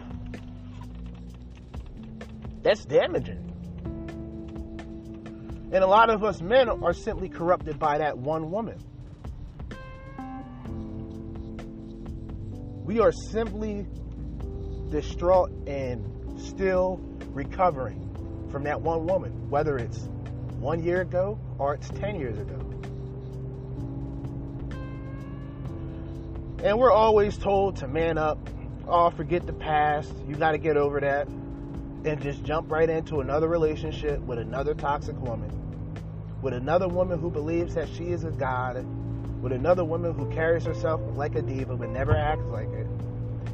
That's 2.64 2.84
damaging. 2.84 3.48
And 5.72 5.86
a 5.86 5.88
lot 5.88 6.10
of 6.10 6.22
us 6.26 6.42
men 6.42 6.68
are 6.68 6.94
simply 6.94 7.30
corrupted 7.30 7.80
by 7.80 8.00
that 8.00 8.18
one 8.18 8.52
woman. 8.52 8.78
We 12.92 13.00
are 13.00 13.14
simply 13.14 13.88
distraught 14.90 15.50
and 15.66 16.38
still 16.38 17.00
recovering 17.30 18.50
from 18.52 18.66
that 18.66 18.82
one 18.82 19.06
woman, 19.06 19.50
whether 19.50 19.78
it's 19.78 20.10
one 20.60 20.84
year 20.84 21.00
ago 21.00 21.40
or 21.58 21.76
it's 21.76 21.88
10 21.88 22.20
years 22.20 22.38
ago. 22.38 22.60
And 26.66 26.78
we're 26.78 26.92
always 26.92 27.38
told 27.38 27.78
to 27.78 27.88
man 27.88 28.18
up. 28.18 28.50
Oh, 28.86 29.10
forget 29.10 29.48
the 29.48 29.54
past. 29.54 30.12
You 30.28 30.36
got 30.36 30.52
to 30.52 30.58
get 30.58 30.76
over 30.76 31.00
that. 31.00 31.30
And 31.30 32.22
just 32.22 32.44
jump 32.44 32.70
right 32.70 32.90
into 32.90 33.22
another 33.22 33.48
relationship 33.48 34.20
with 34.20 34.38
another 34.38 34.74
toxic 34.74 35.18
woman. 35.22 35.50
With 36.42 36.54
another 36.54 36.90
woman 36.90 37.22
who 37.22 37.32
believes 37.32 37.76
that 37.76 37.88
she 37.88 38.08
is 38.08 38.26
a 38.26 38.32
god. 38.32 38.86
With 39.42 39.54
another 39.54 39.84
woman 39.84 40.14
who 40.14 40.30
carries 40.32 40.66
herself 40.66 41.02
like 41.16 41.36
a 41.36 41.42
diva 41.42 41.76
but 41.76 41.90
never 41.90 42.16
acts 42.16 42.46
like 42.46 42.70
it. 42.70 42.86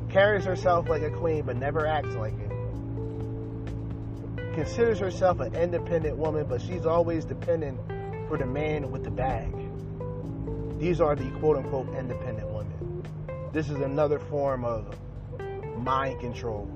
Carries 0.10 0.44
herself 0.44 0.89
like 0.89 1.01
a 1.01 1.10
queen 1.10 1.44
but 1.46 1.56
never 1.56 1.88
acts 1.88 2.13
like 2.15 2.34
it. 2.38 2.51
Considers 4.53 5.00
herself 5.00 5.39
an 5.39 5.56
independent 5.56 6.17
woman 6.17 6.46
but 6.50 6.62
she's 6.62 6.86
always 6.86 7.24
dependent 7.24 7.79
for 8.27 8.38
the 8.38 8.46
man 8.46 8.91
with 8.91 9.06
the 9.06 9.12
bag. 9.12 9.53
These 10.77 11.00
are 11.00 11.15
the 11.15 11.29
quote 11.39 11.56
unquote 11.56 11.88
independent 11.96 12.50
women. 12.50 13.03
This 13.53 13.70
is 13.70 13.77
another 13.77 14.20
form 14.20 14.65
of 14.65 14.94
mind 15.77 16.20
control 16.20 16.70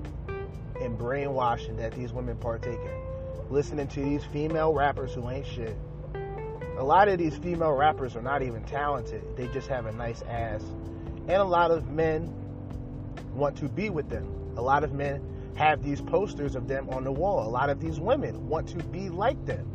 and 0.80 0.96
brainwashing 0.96 1.76
that 1.76 1.92
these 1.92 2.12
women 2.12 2.36
partake 2.38 2.80
in. 2.80 3.50
Listening 3.50 3.88
to 3.88 4.00
these 4.00 4.24
female 4.24 4.72
rappers 4.72 5.12
who 5.12 5.28
ain't 5.28 5.46
shit. 5.46 5.76
A 6.78 6.82
lot 6.82 7.08
of 7.08 7.18
these 7.18 7.36
female 7.36 7.72
rappers 7.72 8.16
are 8.16 8.22
not 8.22 8.42
even 8.42 8.64
talented, 8.64 9.22
they 9.36 9.46
just 9.48 9.68
have 9.68 9.86
a 9.86 9.92
nice 9.92 10.22
ass. 10.22 10.62
And 10.62 11.30
a 11.30 11.44
lot 11.44 11.70
of 11.70 11.88
men 11.88 12.32
want 13.34 13.56
to 13.58 13.68
be 13.68 13.90
with 13.90 14.08
them. 14.08 14.54
A 14.56 14.62
lot 14.62 14.84
of 14.84 14.92
men 14.92 15.22
have 15.56 15.82
these 15.82 16.00
posters 16.00 16.56
of 16.56 16.66
them 16.66 16.88
on 16.90 17.04
the 17.04 17.12
wall. 17.12 17.46
A 17.46 17.48
lot 17.48 17.70
of 17.70 17.80
these 17.80 18.00
women 18.00 18.48
want 18.48 18.68
to 18.68 18.82
be 18.84 19.08
like 19.08 19.44
them. 19.46 19.68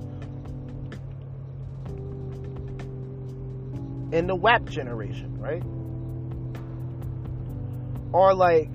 In 4.11 4.27
the 4.27 4.35
WAP 4.35 4.65
generation, 4.65 5.37
right? 5.39 5.63
Or 8.13 8.33
like 8.33 8.69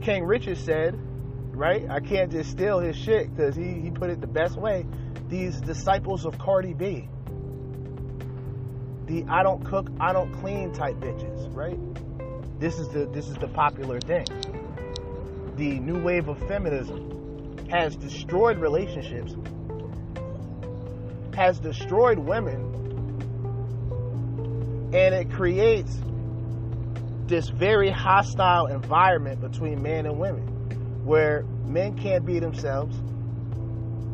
King 0.00 0.24
Richard 0.24 0.58
said, 0.58 0.98
right? 1.52 1.88
I 1.88 2.00
can't 2.00 2.32
just 2.32 2.50
steal 2.50 2.78
his 2.80 2.96
shit 2.96 3.34
because 3.34 3.54
he, 3.54 3.74
he 3.80 3.90
put 3.90 4.10
it 4.10 4.20
the 4.20 4.26
best 4.26 4.56
way. 4.56 4.86
These 5.28 5.60
disciples 5.60 6.24
of 6.24 6.38
Cardi 6.38 6.72
B. 6.72 7.08
The 9.08 9.24
I 9.26 9.42
don't 9.42 9.64
cook, 9.64 9.90
I 9.98 10.12
don't 10.12 10.32
clean 10.40 10.72
type 10.72 10.96
bitches, 10.96 11.54
right? 11.54 11.78
This 12.60 12.78
is 12.78 12.88
the 12.88 13.06
this 13.06 13.28
is 13.28 13.36
the 13.36 13.48
popular 13.48 14.00
thing. 14.00 14.26
The 15.56 15.80
new 15.80 15.98
wave 16.02 16.28
of 16.28 16.38
feminism 16.46 17.66
has 17.70 17.96
destroyed 17.96 18.58
relationships, 18.58 19.34
has 21.34 21.58
destroyed 21.58 22.18
women, 22.18 22.60
and 24.92 25.14
it 25.14 25.30
creates 25.30 25.98
this 27.26 27.48
very 27.48 27.90
hostile 27.90 28.66
environment 28.66 29.40
between 29.40 29.82
men 29.82 30.04
and 30.04 30.18
women 30.18 30.46
where 31.04 31.44
men 31.64 31.96
can't 31.96 32.26
be 32.26 32.38
themselves. 32.38 32.94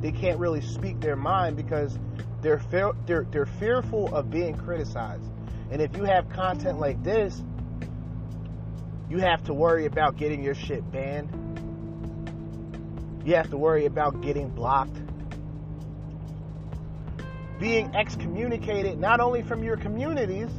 They 0.00 0.12
can't 0.12 0.38
really 0.38 0.60
speak 0.60 1.00
their 1.00 1.16
mind 1.16 1.56
because 1.56 1.98
they're, 2.44 2.58
fe- 2.58 2.92
they're, 3.06 3.24
they're 3.30 3.46
fearful 3.46 4.14
of 4.14 4.30
being 4.30 4.54
criticized. 4.54 5.24
And 5.70 5.80
if 5.80 5.96
you 5.96 6.04
have 6.04 6.28
content 6.28 6.78
like 6.78 7.02
this, 7.02 7.42
you 9.08 9.18
have 9.18 9.42
to 9.44 9.54
worry 9.54 9.86
about 9.86 10.16
getting 10.16 10.42
your 10.42 10.54
shit 10.54 10.88
banned. 10.92 11.30
You 13.24 13.36
have 13.36 13.48
to 13.50 13.56
worry 13.56 13.86
about 13.86 14.20
getting 14.20 14.50
blocked. 14.50 14.96
Being 17.58 17.96
excommunicated 17.96 18.98
not 18.98 19.20
only 19.20 19.42
from 19.42 19.64
your 19.64 19.78
communities, 19.78 20.50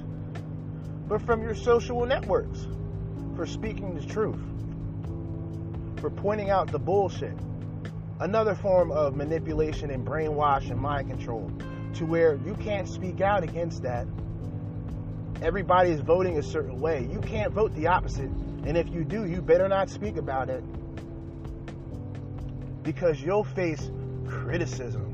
but 1.08 1.22
from 1.22 1.44
your 1.44 1.54
social 1.54 2.04
networks 2.06 2.66
for 3.36 3.46
speaking 3.46 3.94
the 3.94 4.06
truth, 4.06 4.42
for 6.00 6.10
pointing 6.10 6.50
out 6.50 6.72
the 6.72 6.80
bullshit. 6.80 7.38
Another 8.20 8.56
form 8.56 8.92
of 8.92 9.16
manipulation 9.16 9.92
and 9.92 10.08
brainwash 10.08 10.72
and 10.72 10.80
mind 10.80 11.10
control 11.10 11.52
to 11.96 12.06
where 12.06 12.36
you 12.46 12.56
can't 12.56 12.88
speak 12.88 13.22
out 13.22 13.44
against 13.44 13.84
that. 13.84 14.06
Everybody 15.42 15.92
is 15.92 16.02
voting 16.02 16.38
a 16.38 16.44
certain 16.44 16.80
way. 16.80 17.08
You 17.12 17.20
can't 17.20 17.52
vote 17.52 17.74
the 17.76 17.88
opposite. 17.88 18.30
And 18.66 18.78
if 18.78 18.90
you 18.90 19.04
do, 19.04 19.26
you 19.26 19.42
better 19.42 19.68
not 19.68 19.90
speak 19.90 20.18
about 20.18 20.50
it 20.50 20.64
because 22.84 23.22
you'll 23.22 23.44
face 23.44 23.90
criticism. 24.28 25.12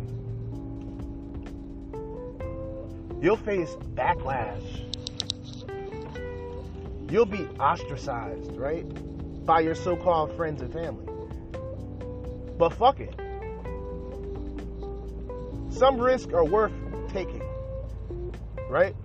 You'll 3.21 3.37
face 3.37 3.75
backlash. 3.93 4.87
You'll 7.11 7.25
be 7.25 7.45
ostracized, 7.59 8.55
right? 8.57 8.85
By 9.45 9.59
your 9.61 9.75
so 9.75 9.95
called 9.95 10.35
friends 10.35 10.61
and 10.61 10.71
family. 10.71 11.05
But 12.57 12.73
fuck 12.73 12.99
it. 12.99 13.13
Some 15.71 15.99
risks 15.99 16.31
are 16.33 16.45
worth 16.45 16.73
taking, 17.09 17.41
right? 18.69 18.95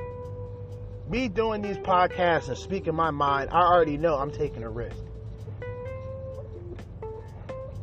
Me 1.09 1.29
doing 1.29 1.63
these 1.63 1.79
podcasts 1.79 2.49
and 2.49 2.59
speaking 2.59 2.95
my 2.95 3.11
mind, 3.11 3.51
I 3.51 3.63
already 3.63 3.97
know 3.97 4.17
I'm 4.17 4.31
taking 4.31 4.63
a 4.65 4.69
risk. 4.69 4.99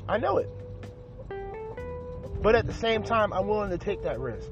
I 0.08 0.18
know 0.18 0.38
it. 0.38 0.50
But 2.42 2.56
at 2.56 2.68
the 2.68 2.74
same 2.74 3.04
time, 3.04 3.32
I'm 3.32 3.48
willing 3.48 3.70
to 3.70 3.78
take 3.78 4.04
that 4.04 4.20
risk. 4.20 4.52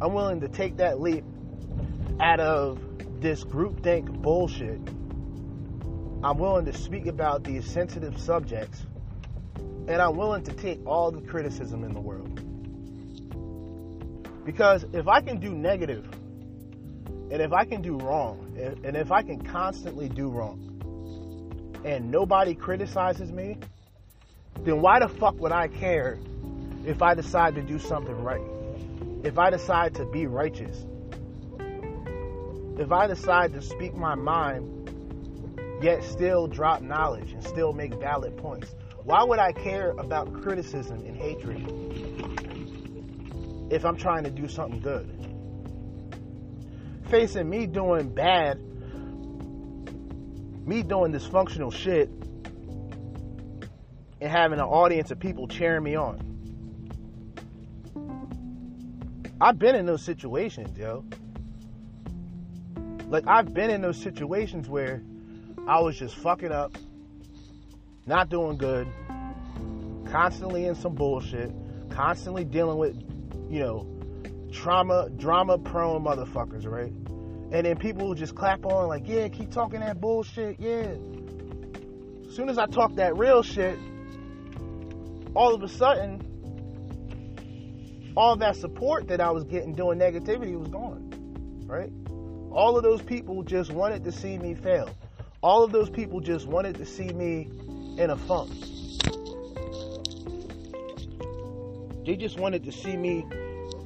I'm 0.00 0.12
willing 0.14 0.40
to 0.40 0.48
take 0.48 0.78
that 0.78 1.00
leap 1.00 1.24
out 2.18 2.40
of 2.40 2.80
this 3.20 3.44
groupthink 3.44 4.10
bullshit. 4.20 4.80
I'm 6.24 6.38
willing 6.38 6.64
to 6.66 6.72
speak 6.72 7.06
about 7.06 7.44
these 7.44 7.64
sensitive 7.64 8.18
subjects, 8.18 8.84
and 9.88 10.00
I'm 10.00 10.16
willing 10.16 10.42
to 10.44 10.52
take 10.52 10.84
all 10.86 11.10
the 11.10 11.20
criticism 11.20 11.84
in 11.84 11.92
the 11.92 12.00
world. 12.00 12.40
Because 14.44 14.84
if 14.92 15.08
I 15.08 15.20
can 15.20 15.38
do 15.38 15.50
negative, 15.50 16.08
and 17.30 17.40
if 17.40 17.52
I 17.52 17.64
can 17.64 17.82
do 17.82 17.96
wrong, 17.96 18.56
and 18.84 18.96
if 18.96 19.10
I 19.10 19.22
can 19.22 19.42
constantly 19.42 20.08
do 20.08 20.28
wrong, 20.28 20.68
and 21.84 22.10
nobody 22.10 22.54
criticizes 22.54 23.32
me, 23.32 23.58
then 24.60 24.80
why 24.80 25.00
the 25.00 25.08
fuck 25.08 25.38
would 25.40 25.52
I 25.52 25.68
care 25.68 26.18
if 26.86 27.02
I 27.02 27.14
decide 27.14 27.54
to 27.56 27.62
do 27.62 27.78
something 27.78 28.22
right? 28.22 28.42
If 29.24 29.38
I 29.38 29.50
decide 29.50 29.94
to 29.96 30.04
be 30.04 30.26
righteous? 30.26 30.84
If 32.78 32.92
I 32.92 33.06
decide 33.06 33.52
to 33.54 33.62
speak 33.62 33.94
my 33.94 34.14
mind, 34.14 34.68
yet 35.82 36.04
still 36.04 36.46
drop 36.46 36.82
knowledge 36.82 37.32
and 37.32 37.42
still 37.44 37.72
make 37.72 37.94
valid 37.94 38.36
points? 38.36 38.74
Why 39.04 39.24
would 39.24 39.38
I 39.40 39.52
care 39.52 39.90
about 39.90 40.32
criticism 40.42 41.00
and 41.04 41.16
hatred 41.16 41.58
if 43.70 43.84
I'm 43.84 43.96
trying 43.96 44.24
to 44.24 44.30
do 44.30 44.46
something 44.48 44.80
good? 44.80 45.18
Facing 47.10 47.50
me 47.50 47.66
doing 47.66 48.14
bad, 48.14 48.60
me 50.64 50.82
doing 50.82 51.12
dysfunctional 51.12 51.72
shit, 51.72 52.08
and 54.20 54.30
having 54.30 54.60
an 54.60 54.64
audience 54.64 55.10
of 55.10 55.18
people 55.18 55.48
cheering 55.48 55.82
me 55.82 55.96
on. 55.96 56.28
I've 59.40 59.58
been 59.58 59.74
in 59.74 59.84
those 59.84 60.02
situations, 60.02 60.78
yo. 60.78 61.04
Like, 63.08 63.26
I've 63.26 63.52
been 63.52 63.68
in 63.68 63.82
those 63.82 64.00
situations 64.00 64.68
where 64.68 65.02
I 65.66 65.80
was 65.80 65.98
just 65.98 66.14
fucking 66.14 66.52
up, 66.52 66.78
not 68.06 68.28
doing 68.28 68.56
good, 68.56 68.88
constantly 70.10 70.66
in 70.66 70.74
some 70.74 70.94
bullshit, 70.94 71.52
constantly 71.90 72.44
dealing 72.44 72.78
with, 72.78 72.96
you 73.50 73.60
know, 73.60 73.86
trauma, 74.52 75.08
drama 75.16 75.58
prone 75.58 76.02
motherfuckers, 76.02 76.66
right? 76.66 76.92
And 77.52 77.66
then 77.66 77.76
people 77.76 78.08
will 78.08 78.14
just 78.14 78.34
clap 78.34 78.64
on, 78.64 78.88
like, 78.88 79.06
yeah, 79.06 79.28
keep 79.28 79.50
talking 79.50 79.80
that 79.80 80.00
bullshit, 80.00 80.58
yeah. 80.58 80.94
as 82.26 82.34
soon 82.34 82.48
as 82.48 82.58
I 82.58 82.66
talk 82.66 82.94
that 82.96 83.16
real 83.16 83.42
shit, 83.42 83.78
all 85.34 85.54
of 85.54 85.62
a 85.62 85.68
sudden, 85.68 86.20
all 88.16 88.36
that 88.36 88.56
support 88.56 89.08
that 89.08 89.20
I 89.20 89.30
was 89.30 89.44
getting 89.44 89.74
doing 89.74 89.98
negativity 89.98 90.58
was 90.58 90.68
gone. 90.68 91.10
Right? 91.66 91.90
All 92.50 92.76
of 92.76 92.82
those 92.82 93.00
people 93.00 93.42
just 93.42 93.70
wanted 93.70 94.04
to 94.04 94.12
see 94.12 94.36
me 94.36 94.54
fail. 94.54 94.90
All 95.42 95.64
of 95.64 95.72
those 95.72 95.88
people 95.88 96.20
just 96.20 96.46
wanted 96.46 96.76
to 96.76 96.84
see 96.84 97.08
me 97.08 97.48
in 97.98 98.10
a 98.10 98.16
funk. 98.16 98.50
They 102.04 102.16
just 102.16 102.38
wanted 102.38 102.64
to 102.64 102.72
see 102.72 102.96
me 102.96 103.24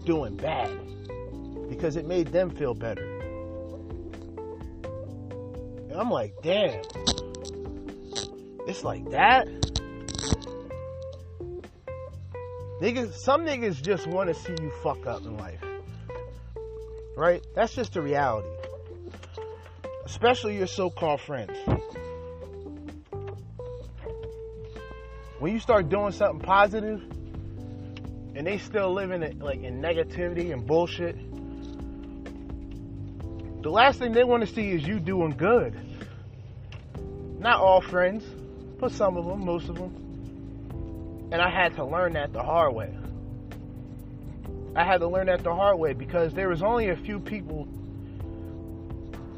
doing 0.04 0.36
bad 0.36 0.70
because 1.68 1.96
it 1.96 2.06
made 2.06 2.28
them 2.28 2.50
feel 2.50 2.74
better. 2.74 3.04
And 5.90 6.00
I'm 6.00 6.10
like, 6.10 6.34
damn. 6.42 6.82
It's 8.66 8.82
like 8.82 9.08
that. 9.10 9.46
Niggas, 12.80 13.14
some 13.14 13.46
niggas 13.46 13.82
just 13.82 14.06
want 14.06 14.28
to 14.28 14.34
see 14.34 14.54
you 14.60 14.70
fuck 14.82 15.06
up 15.06 15.22
in 15.22 15.36
life. 15.36 15.62
Right? 17.16 17.46
That's 17.54 17.74
just 17.74 17.94
the 17.94 18.02
reality. 18.02 18.48
Especially 20.04 20.58
your 20.58 20.66
so 20.66 20.90
called 20.90 21.20
friends. 21.20 21.56
When 25.38 25.52
you 25.52 25.60
start 25.60 25.90
doing 25.90 26.12
something 26.12 26.40
positive 26.40 27.02
and 28.34 28.46
they 28.46 28.56
still 28.56 28.94
living 28.94 29.22
in, 29.22 29.38
like 29.38 29.62
in 29.62 29.82
negativity 29.82 30.50
and 30.50 30.66
bullshit, 30.66 31.14
the 33.62 33.68
last 33.68 33.98
thing 33.98 34.12
they 34.12 34.24
want 34.24 34.46
to 34.46 34.54
see 34.54 34.70
is 34.70 34.86
you 34.86 34.98
doing 34.98 35.32
good. 35.32 35.78
Not 37.38 37.60
all 37.60 37.82
friends, 37.82 38.24
but 38.80 38.92
some 38.92 39.18
of 39.18 39.26
them, 39.26 39.44
most 39.44 39.68
of 39.68 39.74
them. 39.74 41.28
And 41.30 41.42
I 41.42 41.50
had 41.50 41.74
to 41.76 41.84
learn 41.84 42.14
that 42.14 42.32
the 42.32 42.42
hard 42.42 42.74
way. 42.74 42.96
I 44.74 44.84
had 44.84 45.00
to 45.00 45.06
learn 45.06 45.26
that 45.26 45.42
the 45.42 45.54
hard 45.54 45.78
way 45.78 45.92
because 45.92 46.32
there 46.32 46.48
was 46.48 46.62
only 46.62 46.88
a 46.88 46.96
few 46.96 47.20
people 47.20 47.68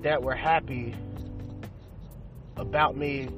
that 0.02 0.22
were 0.22 0.34
happy 0.34 0.94
about 2.56 2.96
me 2.96 3.28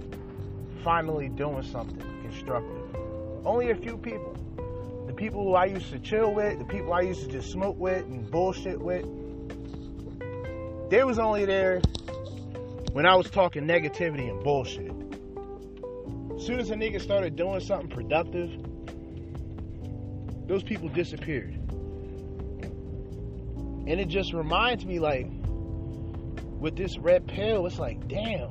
finally 0.83 1.31
doing 1.31 1.63
something 1.63 2.10
constructive. 2.31 2.97
Only 3.45 3.71
a 3.71 3.75
few 3.75 3.97
people. 3.97 4.35
The 5.07 5.13
people 5.13 5.43
who 5.43 5.55
I 5.55 5.65
used 5.67 5.91
to 5.91 5.99
chill 5.99 6.33
with, 6.33 6.59
the 6.59 6.65
people 6.65 6.93
I 6.93 7.01
used 7.03 7.23
to 7.23 7.29
just 7.29 7.51
smoke 7.51 7.79
with 7.79 8.05
and 8.05 8.31
bullshit 8.31 8.81
with, 8.81 9.05
they 10.91 11.05
was 11.05 11.19
only 11.19 11.45
there 11.45 11.81
when 12.93 13.07
I 13.07 13.15
was 13.17 13.31
talking 13.31 13.65
negativity 13.65 14.29
and 14.29 14.43
bullshit. 14.43 14.93
As 16.37 16.47
soon 16.47 16.59
as 16.59 16.71
a 16.71 16.75
nigga 16.75 17.01
started 17.01 17.37
doing 17.37 17.61
something 17.61 17.89
productive, 17.89 18.51
those 20.47 20.63
people 20.63 20.89
disappeared. 20.89 21.55
And 23.87 24.01
it 24.01 24.09
just 24.09 24.33
reminds 24.33 24.85
me 24.85 24.99
like 24.99 25.27
with 26.61 26.77
this 26.77 26.99
red 26.99 27.27
pill, 27.27 27.67
it's 27.67 27.79
like, 27.79 28.07
damn. 28.09 28.51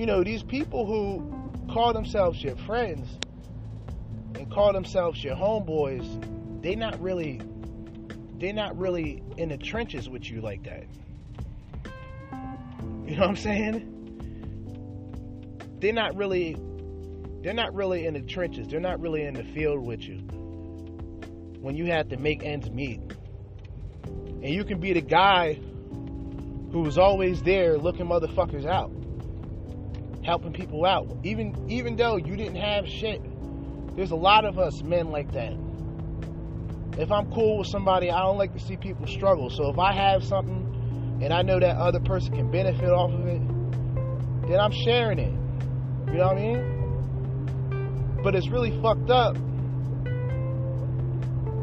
You 0.00 0.06
know, 0.06 0.24
these 0.24 0.42
people 0.42 0.86
who 0.86 1.22
call 1.70 1.92
themselves 1.92 2.42
your 2.42 2.56
friends 2.56 3.06
and 4.34 4.50
call 4.50 4.72
themselves 4.72 5.22
your 5.22 5.36
homeboys, 5.36 6.62
they 6.62 6.74
not 6.74 6.98
really 7.02 7.42
they're 8.38 8.54
not 8.54 8.78
really 8.78 9.22
in 9.36 9.50
the 9.50 9.58
trenches 9.58 10.08
with 10.08 10.30
you 10.30 10.40
like 10.40 10.62
that. 10.62 10.86
You 13.04 13.14
know 13.14 13.20
what 13.20 13.28
I'm 13.28 13.36
saying? 13.36 13.84
They're 15.80 15.92
not 15.92 16.16
really 16.16 16.56
they're 17.42 17.52
not 17.52 17.74
really 17.74 18.06
in 18.06 18.14
the 18.14 18.22
trenches. 18.22 18.68
They're 18.68 18.80
not 18.80 19.00
really 19.00 19.24
in 19.24 19.34
the 19.34 19.44
field 19.44 19.84
with 19.84 20.00
you. 20.00 20.16
When 21.60 21.76
you 21.76 21.84
have 21.92 22.08
to 22.08 22.16
make 22.16 22.42
ends 22.42 22.70
meet. 22.70 23.02
And 24.04 24.48
you 24.48 24.64
can 24.64 24.80
be 24.80 24.94
the 24.94 25.02
guy 25.02 25.60
who 26.72 26.80
was 26.80 26.96
always 26.96 27.42
there 27.42 27.76
looking 27.76 28.06
motherfuckers 28.06 28.64
out. 28.64 28.92
Helping 30.30 30.52
people 30.52 30.86
out. 30.86 31.08
Even 31.24 31.68
even 31.68 31.96
though 31.96 32.16
you 32.16 32.36
didn't 32.36 32.54
have 32.54 32.86
shit. 32.86 33.20
There's 33.96 34.12
a 34.12 34.16
lot 34.16 34.44
of 34.44 34.60
us 34.60 34.80
men 34.80 35.10
like 35.10 35.32
that. 35.32 35.54
If 36.96 37.10
I'm 37.10 37.32
cool 37.32 37.58
with 37.58 37.66
somebody, 37.66 38.12
I 38.12 38.20
don't 38.20 38.38
like 38.38 38.52
to 38.52 38.60
see 38.60 38.76
people 38.76 39.08
struggle. 39.08 39.50
So 39.50 39.70
if 39.70 39.78
I 39.80 39.92
have 39.92 40.22
something 40.22 41.18
and 41.20 41.32
I 41.32 41.42
know 41.42 41.58
that 41.58 41.76
other 41.76 41.98
person 41.98 42.36
can 42.36 42.48
benefit 42.48 42.88
off 42.88 43.10
of 43.12 43.26
it, 43.26 43.42
then 44.48 44.60
I'm 44.60 44.70
sharing 44.70 45.18
it. 45.18 45.34
You 46.12 46.18
know 46.18 46.28
what 46.28 46.36
I 46.36 46.40
mean? 46.40 48.20
But 48.22 48.36
it's 48.36 48.48
really 48.48 48.70
fucked 48.80 49.10
up 49.10 49.36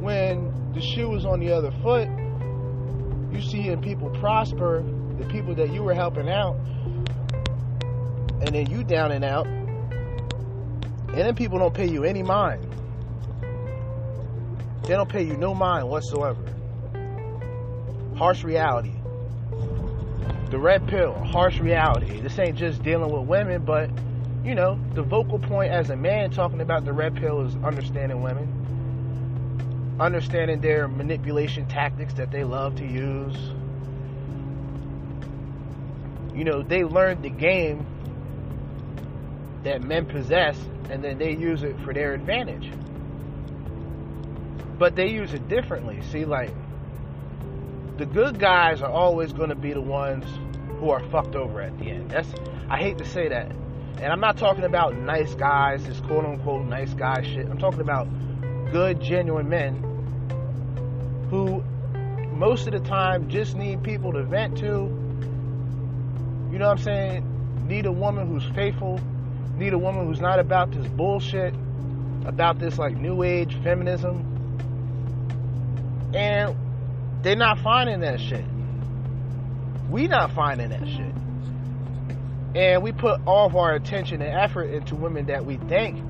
when 0.03 0.73
the 0.73 0.81
shoe 0.81 1.15
is 1.15 1.25
on 1.25 1.39
the 1.39 1.53
other 1.53 1.71
foot. 1.81 2.09
You 3.31 3.41
see 3.41 3.73
people 3.77 4.09
prosper, 4.19 4.83
the 5.17 5.25
people 5.27 5.55
that 5.55 5.71
you 5.71 5.83
were 5.83 5.93
helping 5.93 6.27
out, 6.27 6.57
and 8.41 8.49
then 8.53 8.69
you 8.69 8.83
down 8.83 9.11
and 9.11 9.25
out, 9.25 9.47
and 9.47 11.25
then 11.25 11.35
people 11.35 11.57
don't 11.57 11.73
pay 11.73 11.87
you 11.87 12.03
any 12.03 12.23
mind. 12.23 12.63
They 14.83 14.93
don't 14.93 15.09
pay 15.09 15.23
you 15.23 15.35
no 15.35 15.53
mind 15.53 15.89
whatsoever. 15.89 16.41
Harsh 18.15 18.43
reality. 18.43 18.93
The 20.49 20.57
red 20.57 20.87
pill, 20.87 21.13
harsh 21.13 21.59
reality. 21.59 22.21
This 22.21 22.39
ain't 22.39 22.57
just 22.57 22.81
dealing 22.83 23.11
with 23.11 23.27
women, 23.27 23.65
but 23.65 23.89
you 24.45 24.55
know, 24.55 24.79
the 24.93 25.01
vocal 25.01 25.39
point 25.39 25.73
as 25.73 25.89
a 25.89 25.95
man 25.97 26.31
talking 26.31 26.61
about 26.61 26.85
the 26.85 26.93
red 26.93 27.15
pill 27.15 27.45
is 27.45 27.55
understanding 27.57 28.21
women, 28.21 29.97
understanding 29.99 30.61
their 30.61 30.87
manipulation 30.87 31.67
tactics 31.67 32.13
that 32.13 32.31
they 32.31 32.45
love 32.45 32.77
to 32.77 32.85
use. 32.85 33.35
You 36.33 36.45
know, 36.45 36.61
they 36.61 36.85
learned 36.85 37.23
the 37.23 37.29
game 37.29 37.85
that 39.67 39.83
men 39.83 40.05
possess 40.05 40.57
and 40.89 41.03
then 41.03 41.17
they 41.17 41.31
use 41.31 41.63
it 41.63 41.77
for 41.81 41.93
their 41.93 42.13
advantage. 42.13 42.71
But 44.79 44.95
they 44.95 45.07
use 45.07 45.33
it 45.33 45.47
differently. 45.49 46.01
See, 46.03 46.23
like, 46.23 46.51
the 47.97 48.05
good 48.05 48.39
guys 48.39 48.81
are 48.81 48.91
always 48.91 49.33
going 49.33 49.49
to 49.49 49.55
be 49.55 49.73
the 49.73 49.81
ones 49.81 50.25
who 50.79 50.89
are 50.89 51.01
fucked 51.09 51.35
over 51.35 51.61
at 51.61 51.77
the 51.79 51.89
end. 51.89 52.11
That's 52.11 52.29
I 52.69 52.77
hate 52.77 52.97
to 52.99 53.05
say 53.05 53.27
that. 53.27 53.51
And 53.99 54.05
I'm 54.05 54.19
not 54.19 54.37
talking 54.37 54.63
about 54.63 54.95
nice 54.95 55.33
guys, 55.33 55.85
this 55.85 55.99
quote 56.01 56.23
unquote 56.23 56.65
nice 56.65 56.93
guy 56.93 57.23
shit. 57.23 57.47
I'm 57.47 57.57
talking 57.57 57.81
about 57.81 58.07
good, 58.71 59.01
genuine 59.01 59.49
men 59.49 59.83
who 61.29 61.63
most 62.31 62.67
of 62.67 62.73
the 62.73 62.87
time 62.87 63.27
just 63.27 63.55
need 63.55 63.83
people 63.83 64.13
to 64.13 64.23
vent 64.23 64.57
to. 64.59 64.93
You 66.51 66.59
know 66.59 66.67
what 66.67 66.77
I'm 66.77 66.83
saying? 66.83 67.67
Need 67.67 67.87
a 67.87 67.91
woman 67.91 68.27
who's 68.27 68.45
faithful. 68.55 68.99
Need 69.57 69.73
a 69.73 69.77
woman 69.77 70.05
who's 70.05 70.21
not 70.21 70.39
about 70.39 70.71
this 70.71 70.87
bullshit, 70.87 71.53
about 72.25 72.59
this 72.59 72.77
like 72.77 72.95
new 72.95 73.23
age 73.23 73.55
feminism. 73.63 74.23
And 76.13 76.55
they're 77.23 77.35
not 77.35 77.59
finding 77.59 78.01
that 78.01 78.19
shit. 78.19 78.45
We 79.89 80.07
not 80.07 80.31
finding 80.33 80.69
that 80.69 80.87
shit. 80.87 81.13
And 82.55 82.83
we 82.83 82.91
put 82.91 83.21
all 83.25 83.47
of 83.47 83.55
our 83.55 83.73
attention 83.73 84.21
and 84.21 84.33
effort 84.33 84.65
into 84.65 84.95
women 84.95 85.25
that 85.27 85.45
we 85.45 85.57
think 85.57 86.03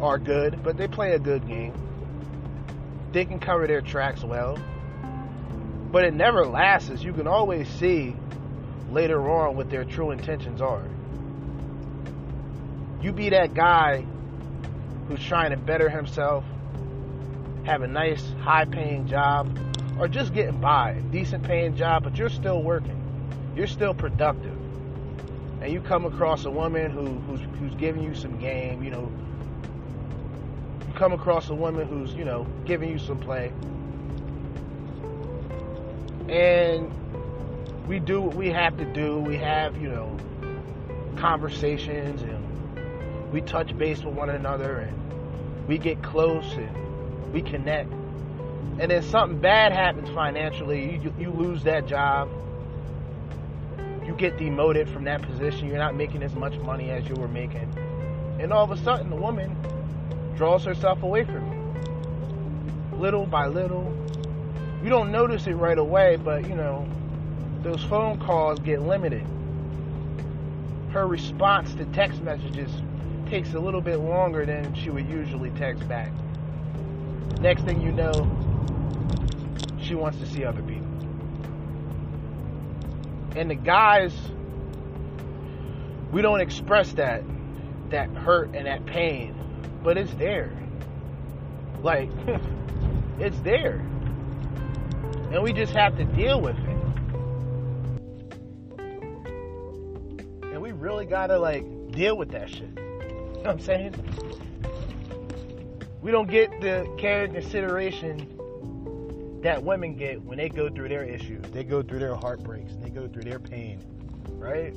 are 0.00 0.18
good, 0.18 0.62
but 0.62 0.76
they 0.76 0.88
play 0.88 1.12
a 1.12 1.18
good 1.18 1.46
game. 1.46 1.72
They 3.12 3.24
can 3.24 3.38
cover 3.38 3.66
their 3.66 3.80
tracks 3.80 4.22
well. 4.24 4.58
But 5.90 6.04
it 6.04 6.14
never 6.14 6.46
lasts, 6.46 6.90
as 6.90 7.02
you 7.02 7.12
can 7.12 7.26
always 7.26 7.68
see 7.68 8.14
later 8.90 9.30
on 9.30 9.56
what 9.56 9.70
their 9.70 9.84
true 9.84 10.10
intentions 10.10 10.60
are. 10.60 10.84
You 13.00 13.12
be 13.12 13.30
that 13.30 13.54
guy 13.54 14.04
who's 15.08 15.24
trying 15.24 15.50
to 15.50 15.56
better 15.56 15.88
himself, 15.88 16.44
have 17.64 17.82
a 17.82 17.88
nice, 17.88 18.24
high 18.40 18.64
paying 18.64 19.06
job, 19.06 19.58
or 19.98 20.08
just 20.08 20.34
getting 20.34 20.60
by, 20.60 21.00
decent 21.10 21.44
paying 21.44 21.76
job, 21.76 22.04
but 22.04 22.16
you're 22.16 22.28
still 22.28 22.62
working. 22.62 23.02
You're 23.54 23.66
still 23.66 23.94
productive 23.94 24.56
and 25.60 25.72
you 25.72 25.80
come 25.80 26.04
across 26.04 26.44
a 26.44 26.50
woman 26.50 26.90
who 26.90 27.06
who's 27.06 27.40
who's 27.58 27.74
giving 27.74 28.02
you 28.02 28.14
some 28.14 28.38
game, 28.38 28.82
you 28.82 28.90
know, 28.90 29.10
you 30.86 30.94
come 30.94 31.12
across 31.12 31.48
a 31.48 31.54
woman 31.54 31.88
who's 31.88 32.14
you 32.14 32.24
know 32.24 32.46
giving 32.64 32.90
you 32.90 32.98
some 32.98 33.18
play, 33.18 33.52
and 36.28 36.92
we 37.88 37.98
do 37.98 38.20
what 38.20 38.36
we 38.36 38.50
have 38.50 38.76
to 38.76 38.84
do. 38.84 39.18
We 39.18 39.36
have 39.38 39.76
you 39.80 39.88
know 39.88 40.16
conversations 41.16 42.22
and 42.22 42.45
we 43.32 43.40
touch 43.40 43.76
base 43.76 44.02
with 44.02 44.14
one 44.14 44.30
another 44.30 44.78
and 44.78 45.66
we 45.68 45.78
get 45.78 46.02
close 46.02 46.50
and 46.52 47.32
we 47.32 47.42
connect. 47.42 47.92
And 48.78 48.90
then 48.90 49.02
something 49.02 49.38
bad 49.38 49.72
happens 49.72 50.08
financially, 50.10 51.00
you, 51.02 51.14
you 51.18 51.30
lose 51.30 51.62
that 51.64 51.86
job 51.86 52.28
you 54.06 54.14
get 54.14 54.38
demoted 54.38 54.88
from 54.88 55.04
that 55.04 55.20
position. 55.22 55.66
You're 55.66 55.78
not 55.78 55.96
making 55.96 56.22
as 56.22 56.34
much 56.34 56.56
money 56.58 56.90
as 56.90 57.08
you 57.08 57.16
were 57.16 57.28
making. 57.28 57.68
And 58.38 58.52
all 58.52 58.62
of 58.62 58.70
a 58.70 58.82
sudden, 58.82 59.10
the 59.10 59.16
woman 59.16 59.56
draws 60.36 60.64
herself 60.64 61.02
away 61.02 61.24
from 61.24 61.44
you. 61.44 62.98
Little 62.98 63.26
by 63.26 63.46
little. 63.46 63.92
You 64.82 64.90
don't 64.90 65.10
notice 65.10 65.46
it 65.48 65.54
right 65.54 65.76
away, 65.76 66.16
but 66.16 66.48
you 66.48 66.54
know, 66.54 66.88
those 67.62 67.82
phone 67.84 68.20
calls 68.20 68.60
get 68.60 68.82
limited. 68.82 69.26
Her 70.92 71.06
response 71.06 71.74
to 71.74 71.84
text 71.86 72.22
messages 72.22 72.70
takes 73.28 73.54
a 73.54 73.58
little 73.58 73.80
bit 73.80 73.98
longer 73.98 74.46
than 74.46 74.74
she 74.74 74.90
would 74.90 75.08
usually 75.08 75.50
text 75.50 75.86
back. 75.88 76.12
Next 77.40 77.62
thing 77.64 77.80
you 77.80 77.92
know, 77.92 78.12
she 79.80 79.94
wants 79.94 80.18
to 80.18 80.26
see 80.26 80.44
other 80.44 80.62
people. 80.62 80.86
And 83.36 83.50
the 83.50 83.54
guys, 83.54 84.14
we 86.12 86.22
don't 86.22 86.40
express 86.40 86.92
that 86.94 87.22
that 87.90 88.08
hurt 88.10 88.54
and 88.54 88.66
that 88.66 88.84
pain, 88.86 89.34
but 89.82 89.96
it's 89.96 90.12
there. 90.14 90.52
Like 91.82 92.10
it's 93.18 93.38
there. 93.40 93.76
And 95.30 95.42
we 95.42 95.52
just 95.52 95.72
have 95.72 95.96
to 95.98 96.04
deal 96.04 96.40
with 96.40 96.56
it. 96.56 96.76
And 100.52 100.62
we 100.62 100.72
really 100.72 101.06
gotta 101.06 101.38
like 101.38 101.64
deal 101.92 102.16
with 102.16 102.30
that 102.30 102.48
shit. 102.48 102.85
Know 103.46 103.52
what 103.52 103.60
I'm 103.60 103.64
saying? 103.64 103.94
We 106.02 106.10
don't 106.10 106.28
get 106.28 106.50
the 106.60 106.92
care 106.98 107.22
and 107.22 107.32
consideration 107.32 109.38
that 109.42 109.62
women 109.62 109.94
get 109.94 110.20
when 110.20 110.38
they 110.38 110.48
go 110.48 110.68
through 110.68 110.88
their 110.88 111.04
issues. 111.04 111.44
They 111.52 111.62
go 111.62 111.80
through 111.80 112.00
their 112.00 112.16
heartbreaks 112.16 112.72
they 112.82 112.90
go 112.90 113.06
through 113.06 113.22
their 113.22 113.38
pain. 113.38 113.78
Right? 114.32 114.74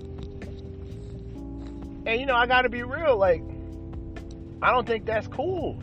And 2.06 2.20
you 2.20 2.28
know, 2.28 2.36
I 2.36 2.46
gotta 2.46 2.70
be 2.70 2.84
real, 2.84 3.18
like, 3.18 3.42
I 4.62 4.70
don't 4.70 4.86
think 4.86 5.08
that's 5.08 5.26
cool. 5.26 5.82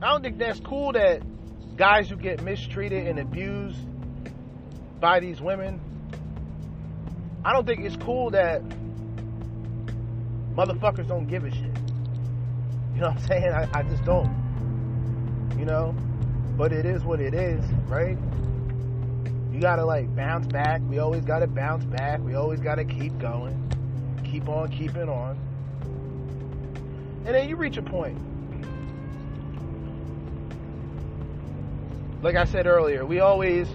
I 0.00 0.08
don't 0.08 0.22
think 0.22 0.38
that's 0.38 0.60
cool 0.60 0.92
that 0.92 1.20
guys 1.76 2.08
who 2.08 2.16
get 2.16 2.42
mistreated 2.42 3.06
and 3.06 3.18
abused 3.18 3.80
by 4.98 5.20
these 5.20 5.42
women, 5.42 5.78
I 7.44 7.52
don't 7.52 7.66
think 7.66 7.80
it's 7.80 7.96
cool 7.96 8.30
that 8.30 8.62
motherfuckers 10.58 11.06
don't 11.06 11.28
give 11.28 11.44
a 11.44 11.50
shit. 11.52 11.62
You 12.92 13.02
know 13.02 13.10
what 13.10 13.18
I'm 13.18 13.26
saying? 13.28 13.52
I, 13.52 13.68
I 13.72 13.82
just 13.84 14.04
don't. 14.04 15.54
You 15.56 15.64
know? 15.64 15.94
But 16.56 16.72
it 16.72 16.84
is 16.84 17.04
what 17.04 17.20
it 17.20 17.32
is, 17.32 17.64
right? 17.86 18.18
You 19.52 19.60
gotta 19.60 19.84
like 19.84 20.14
bounce 20.16 20.48
back. 20.48 20.80
We 20.88 20.98
always 20.98 21.24
gotta 21.24 21.46
bounce 21.46 21.84
back. 21.84 22.20
We 22.20 22.34
always 22.34 22.58
gotta 22.58 22.84
keep 22.84 23.16
going. 23.18 23.54
Keep 24.24 24.48
on 24.48 24.68
keeping 24.70 25.08
on. 25.08 25.38
And 27.24 27.36
then 27.36 27.48
you 27.48 27.54
reach 27.54 27.76
a 27.76 27.82
point. 27.82 28.18
Like 32.20 32.34
I 32.34 32.46
said 32.46 32.66
earlier, 32.66 33.06
we 33.06 33.20
always 33.20 33.68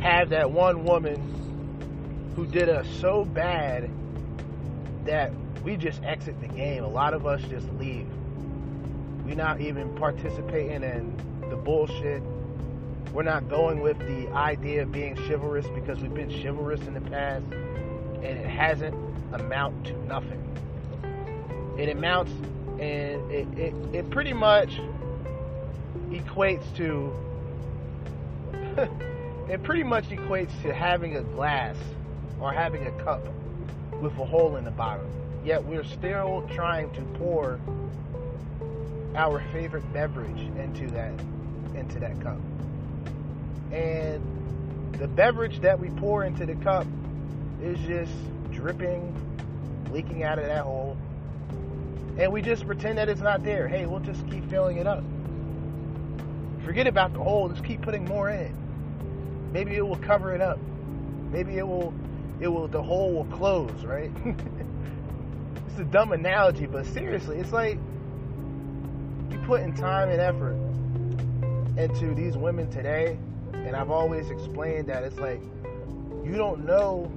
have 0.00 0.30
that 0.30 0.50
one 0.50 0.84
woman 0.84 2.32
who 2.34 2.46
did 2.46 2.68
us 2.68 2.88
so 3.00 3.24
bad 3.24 3.88
that 5.04 5.30
we 5.66 5.76
just 5.76 6.00
exit 6.04 6.40
the 6.40 6.46
game. 6.46 6.84
A 6.84 6.88
lot 6.88 7.12
of 7.12 7.26
us 7.26 7.42
just 7.50 7.68
leave. 7.72 8.06
We're 9.24 9.34
not 9.34 9.60
even 9.60 9.96
participating 9.96 10.84
in 10.84 11.50
the 11.50 11.56
bullshit. 11.56 12.22
We're 13.12 13.24
not 13.24 13.48
going 13.48 13.80
with 13.80 13.98
the 13.98 14.28
idea 14.28 14.82
of 14.82 14.92
being 14.92 15.16
chivalrous 15.16 15.66
because 15.74 15.98
we've 15.98 16.14
been 16.14 16.30
chivalrous 16.30 16.80
in 16.82 16.94
the 16.94 17.00
past 17.00 17.44
and 17.46 18.24
it 18.24 18.46
hasn't 18.46 18.94
amount 19.32 19.86
to 19.86 20.06
nothing. 20.06 20.40
It 21.76 21.88
amounts 21.88 22.30
and 22.78 23.28
it, 23.32 23.48
it, 23.58 23.74
it 23.92 24.10
pretty 24.10 24.34
much 24.34 24.70
equates 26.10 26.76
to 26.76 27.12
it 29.50 29.64
pretty 29.64 29.82
much 29.82 30.04
equates 30.10 30.62
to 30.62 30.72
having 30.72 31.16
a 31.16 31.22
glass 31.22 31.74
or 32.40 32.52
having 32.52 32.86
a 32.86 32.92
cup 33.02 33.26
with 34.00 34.12
a 34.12 34.24
hole 34.24 34.54
in 34.54 34.64
the 34.64 34.70
bottom. 34.70 35.10
Yet 35.46 35.64
we're 35.64 35.84
still 35.84 36.44
trying 36.52 36.90
to 36.94 37.02
pour 37.20 37.60
our 39.14 39.40
favorite 39.52 39.84
beverage 39.92 40.40
into 40.58 40.88
that 40.88 41.12
into 41.76 42.00
that 42.00 42.20
cup. 42.20 42.40
And 43.70 44.90
the 44.98 45.06
beverage 45.06 45.60
that 45.60 45.78
we 45.78 45.90
pour 45.90 46.24
into 46.24 46.46
the 46.46 46.56
cup 46.56 46.84
is 47.62 47.78
just 47.86 48.10
dripping, 48.50 49.14
leaking 49.92 50.24
out 50.24 50.40
of 50.40 50.46
that 50.46 50.64
hole. 50.64 50.96
And 52.18 52.32
we 52.32 52.42
just 52.42 52.66
pretend 52.66 52.98
that 52.98 53.08
it's 53.08 53.20
not 53.20 53.44
there. 53.44 53.68
Hey, 53.68 53.86
we'll 53.86 54.00
just 54.00 54.28
keep 54.28 54.50
filling 54.50 54.78
it 54.78 54.88
up. 54.88 55.04
Forget 56.64 56.88
about 56.88 57.12
the 57.12 57.20
hole, 57.20 57.48
just 57.50 57.62
keep 57.62 57.82
putting 57.82 58.04
more 58.04 58.30
in. 58.30 59.52
Maybe 59.52 59.76
it 59.76 59.86
will 59.86 59.94
cover 59.94 60.34
it 60.34 60.40
up. 60.40 60.58
Maybe 61.30 61.56
it 61.56 61.68
will 61.68 61.94
it 62.40 62.48
will 62.48 62.66
the 62.66 62.82
hole 62.82 63.12
will 63.12 63.36
close, 63.36 63.84
right? 63.84 64.10
it's 65.76 65.82
a 65.82 65.92
dumb 65.92 66.12
analogy, 66.12 66.64
but 66.64 66.86
seriously, 66.86 67.36
it's 67.36 67.52
like 67.52 67.78
you 69.30 69.38
put 69.44 69.60
in 69.60 69.74
time 69.74 70.08
and 70.08 70.22
effort 70.22 70.56
into 71.76 72.14
these 72.14 72.34
women 72.34 72.70
today, 72.70 73.18
and 73.52 73.76
I've 73.76 73.90
always 73.90 74.30
explained 74.30 74.88
that 74.88 75.04
it's 75.04 75.18
like 75.18 75.38
you 76.24 76.34
don't 76.34 76.64
know 76.64 77.12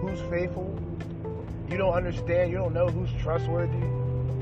who's 0.00 0.22
faithful, 0.30 0.74
you 1.68 1.76
don't 1.76 1.92
understand, 1.92 2.50
you 2.50 2.56
don't 2.56 2.72
know 2.72 2.88
who's 2.88 3.10
trustworthy. 3.20 3.76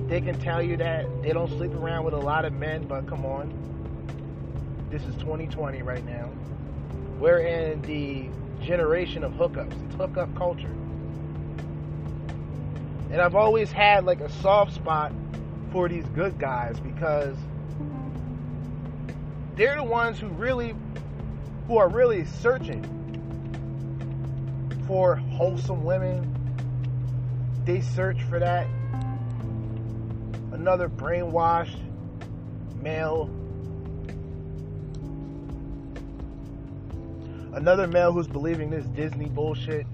They 0.07 0.21
can 0.21 0.39
tell 0.39 0.63
you 0.63 0.77
that 0.77 1.05
they 1.25 1.33
don't 1.33 1.49
sleep 1.49 1.75
around 1.75 2.05
with 2.05 2.15
a 2.15 2.19
lot 2.19 2.45
of 2.45 2.53
men, 2.53 2.87
but 2.87 3.09
come 3.09 3.27
on, 3.27 3.51
this 4.91 5.03
is 5.03 5.17
2020 5.17 5.83
right 5.83 6.07
now. 6.07 6.31
We're 7.19 7.41
in 7.41 7.83
the 7.83 8.29
generation 8.65 9.25
of 9.25 9.33
hookups. 9.33 9.75
It's 9.87 9.97
hookup 9.97 10.33
culture. 10.37 10.71
And 13.11 13.21
I've 13.21 13.35
always 13.35 13.71
had 13.71 14.05
like 14.05 14.21
a 14.21 14.31
soft 14.41 14.75
spot 14.75 15.13
for 15.73 15.89
these 15.89 16.07
good 16.07 16.39
guys 16.39 16.79
because 16.81 17.37
they're 19.57 19.77
the 19.77 19.85
ones 19.85 20.19
who 20.19 20.29
really 20.29 20.75
who 21.67 21.79
are 21.79 21.89
really 21.89 22.25
searching 22.25 22.85
for 24.87 25.17
wholesome 25.17 25.85
women. 25.85 26.33
They 27.65 27.81
search 27.81 28.23
for 28.25 28.39
that. 28.39 28.67
Another 30.53 30.89
brainwashed 30.89 31.81
male. 32.81 33.31
Another 37.53 37.87
male 37.87 38.13
who's 38.13 38.29
believing 38.29 38.71
this 38.71 38.85
Disney 38.87 39.27
bullshit 39.27 39.87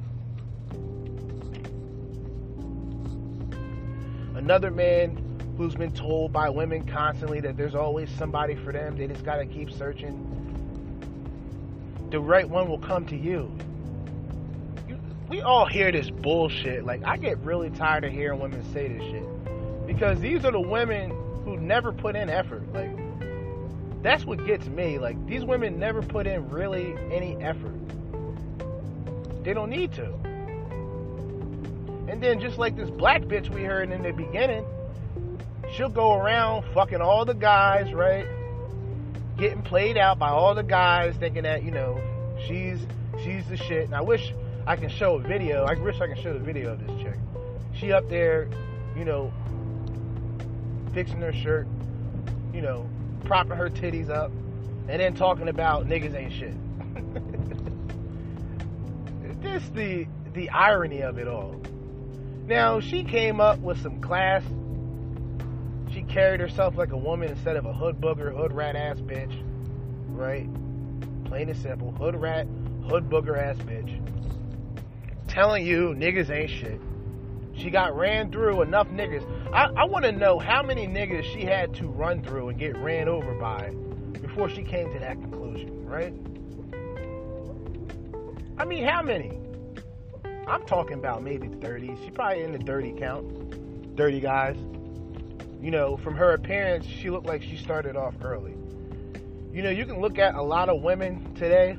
another 4.42 4.72
man 4.72 5.16
who's 5.56 5.76
been 5.76 5.92
told 5.92 6.32
by 6.32 6.50
women 6.50 6.84
constantly 6.84 7.38
that 7.38 7.56
there's 7.56 7.76
always 7.76 8.10
somebody 8.18 8.56
for 8.56 8.72
them. 8.72 8.96
They 8.96 9.06
just 9.06 9.24
gotta 9.24 9.46
keep 9.46 9.70
searching. 9.70 10.18
The 12.10 12.18
right 12.18 12.48
one 12.48 12.68
will 12.68 12.80
come 12.80 13.06
to 13.06 13.16
you. 13.16 13.56
you. 14.88 14.98
We 15.28 15.42
all 15.42 15.64
hear 15.64 15.92
this 15.92 16.10
bullshit. 16.10 16.84
Like 16.84 17.04
I 17.04 17.18
get 17.18 17.38
really 17.38 17.70
tired 17.70 18.02
of 18.02 18.12
hearing 18.12 18.40
women 18.40 18.64
say 18.72 18.88
this 18.88 19.02
shit 19.02 19.86
because 19.86 20.18
these 20.18 20.44
are 20.44 20.50
the 20.50 20.60
women 20.60 21.10
who 21.44 21.56
never 21.56 21.92
put 21.92 22.16
in 22.16 22.28
effort. 22.28 22.64
Like 22.72 22.90
that's 24.02 24.24
what 24.24 24.44
gets 24.44 24.66
me. 24.66 24.98
Like 24.98 25.24
these 25.28 25.44
women 25.44 25.78
never 25.78 26.02
put 26.02 26.26
in 26.26 26.48
really 26.48 26.96
any 27.12 27.36
effort. 27.36 27.78
They 29.44 29.54
don't 29.54 29.70
need 29.70 29.92
to. 29.92 30.12
And 32.12 32.22
then 32.22 32.40
just 32.40 32.58
like 32.58 32.76
this 32.76 32.90
black 32.90 33.22
bitch 33.22 33.48
we 33.48 33.62
heard 33.62 33.90
in 33.90 34.02
the 34.02 34.12
beginning, 34.12 34.66
she'll 35.74 35.88
go 35.88 36.12
around 36.12 36.62
fucking 36.74 37.00
all 37.00 37.24
the 37.24 37.32
guys, 37.32 37.90
right? 37.94 38.26
Getting 39.38 39.62
played 39.62 39.96
out 39.96 40.18
by 40.18 40.28
all 40.28 40.54
the 40.54 40.62
guys, 40.62 41.16
thinking 41.16 41.44
that 41.44 41.62
you 41.62 41.70
know 41.70 41.98
she's 42.46 42.86
she's 43.24 43.46
the 43.48 43.56
shit. 43.56 43.84
And 43.84 43.94
I 43.94 44.02
wish 44.02 44.34
I 44.66 44.76
can 44.76 44.90
show 44.90 45.14
a 45.14 45.20
video. 45.22 45.64
I 45.64 45.72
wish 45.80 46.02
I 46.02 46.06
can 46.06 46.22
show 46.22 46.34
the 46.34 46.38
video 46.38 46.74
of 46.74 46.86
this 46.86 47.02
chick. 47.02 47.16
She 47.72 47.92
up 47.92 48.06
there, 48.10 48.50
you 48.94 49.06
know, 49.06 49.32
fixing 50.92 51.22
her 51.22 51.32
shirt, 51.32 51.66
you 52.52 52.60
know, 52.60 52.86
propping 53.24 53.56
her 53.56 53.70
titties 53.70 54.10
up, 54.10 54.30
and 54.86 55.00
then 55.00 55.14
talking 55.14 55.48
about 55.48 55.86
niggas 55.86 56.14
ain't 56.14 56.34
shit. 56.34 56.52
this 59.42 59.66
the 59.70 60.06
the 60.34 60.50
irony 60.50 61.00
of 61.00 61.16
it 61.16 61.26
all. 61.26 61.58
Now 62.46 62.80
she 62.80 63.04
came 63.04 63.40
up 63.40 63.58
with 63.58 63.80
some 63.80 64.00
class 64.00 64.42
she 65.92 66.02
carried 66.02 66.40
herself 66.40 66.76
like 66.76 66.92
a 66.92 66.96
woman 66.96 67.28
instead 67.28 67.56
of 67.56 67.66
a 67.66 67.72
hood 67.72 68.00
booger, 68.00 68.34
hood 68.34 68.52
rat 68.52 68.76
ass 68.76 68.98
bitch. 68.98 69.42
Right? 70.08 70.48
Plain 71.24 71.50
and 71.50 71.58
simple. 71.58 71.92
Hood 71.92 72.16
rat, 72.16 72.46
hood 72.88 73.10
booger 73.10 73.36
ass 73.36 73.56
bitch. 73.58 74.00
telling 75.28 75.66
you 75.66 75.94
niggas 75.94 76.30
ain't 76.30 76.50
shit. 76.50 76.80
She 77.54 77.68
got 77.68 77.94
ran 77.94 78.32
through 78.32 78.62
enough 78.62 78.88
niggas. 78.88 79.22
I, 79.52 79.64
I 79.76 79.84
want 79.84 80.06
to 80.06 80.12
know 80.12 80.38
how 80.38 80.62
many 80.62 80.86
niggas 80.86 81.24
she 81.34 81.44
had 81.44 81.74
to 81.74 81.86
run 81.86 82.22
through 82.22 82.48
and 82.48 82.58
get 82.58 82.76
ran 82.78 83.08
over 83.08 83.34
by 83.34 83.74
before 84.20 84.48
she 84.48 84.62
came 84.62 84.90
to 84.92 84.98
that 84.98 85.20
conclusion, 85.20 85.86
right? 85.86 86.14
I 88.56 88.64
mean, 88.64 88.84
how 88.84 89.02
many? 89.02 89.41
I'm 90.46 90.64
talking 90.64 90.98
about 90.98 91.22
maybe 91.22 91.48
30. 91.48 91.96
She 92.04 92.10
probably 92.10 92.42
in 92.42 92.52
the 92.52 92.58
30 92.58 92.92
count. 92.98 93.96
30 93.96 94.20
guys. 94.20 94.56
You 95.60 95.70
know, 95.70 95.96
from 95.96 96.16
her 96.16 96.32
appearance, 96.32 96.86
she 96.86 97.10
looked 97.10 97.26
like 97.26 97.42
she 97.42 97.56
started 97.56 97.96
off 97.96 98.14
early. 98.22 98.54
You 99.52 99.62
know, 99.62 99.70
you 99.70 99.84
can 99.84 100.00
look 100.00 100.18
at 100.18 100.34
a 100.34 100.42
lot 100.42 100.68
of 100.68 100.82
women 100.82 101.34
today. 101.34 101.76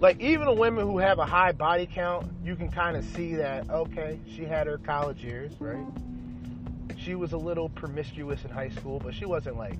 Like 0.00 0.20
even 0.20 0.46
the 0.46 0.52
women 0.52 0.84
who 0.84 0.98
have 0.98 1.18
a 1.18 1.24
high 1.24 1.52
body 1.52 1.86
count, 1.86 2.26
you 2.44 2.56
can 2.56 2.70
kind 2.70 2.96
of 2.96 3.04
see 3.04 3.36
that 3.36 3.70
okay, 3.70 4.18
she 4.34 4.44
had 4.44 4.66
her 4.66 4.78
college 4.78 5.22
years, 5.22 5.52
right? 5.60 5.86
She 6.98 7.14
was 7.14 7.32
a 7.32 7.38
little 7.38 7.68
promiscuous 7.68 8.44
in 8.44 8.50
high 8.50 8.70
school, 8.70 8.98
but 8.98 9.14
she 9.14 9.24
wasn't 9.24 9.56
like 9.56 9.78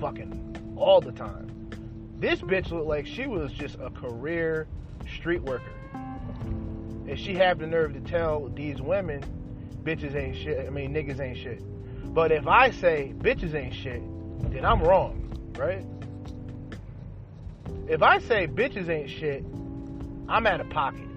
fucking 0.00 0.74
all 0.76 1.00
the 1.00 1.12
time. 1.12 1.48
This 2.18 2.40
bitch 2.40 2.70
looked 2.70 2.88
like 2.88 3.06
she 3.06 3.26
was 3.26 3.52
just 3.52 3.76
a 3.76 3.90
career 3.90 4.66
street 5.16 5.42
worker. 5.42 5.72
And 7.08 7.18
she 7.18 7.34
had 7.34 7.58
the 7.58 7.66
nerve 7.66 7.94
to 7.94 8.00
tell 8.00 8.48
these 8.48 8.80
women, 8.80 9.22
bitches 9.82 10.14
ain't 10.14 10.36
shit. 10.36 10.66
I 10.66 10.70
mean, 10.70 10.94
niggas 10.94 11.20
ain't 11.20 11.38
shit. 11.38 11.62
But 12.14 12.32
if 12.32 12.46
I 12.46 12.70
say 12.70 13.14
bitches 13.16 13.54
ain't 13.54 13.74
shit, 13.74 14.02
then 14.50 14.64
I'm 14.64 14.82
wrong, 14.82 15.52
right? 15.56 15.84
If 17.88 18.02
I 18.02 18.18
say 18.18 18.46
bitches 18.46 18.88
ain't 18.88 19.10
shit, 19.10 19.44
I'm 20.28 20.46
out 20.46 20.60
of 20.60 20.70
pocket. 20.70 21.08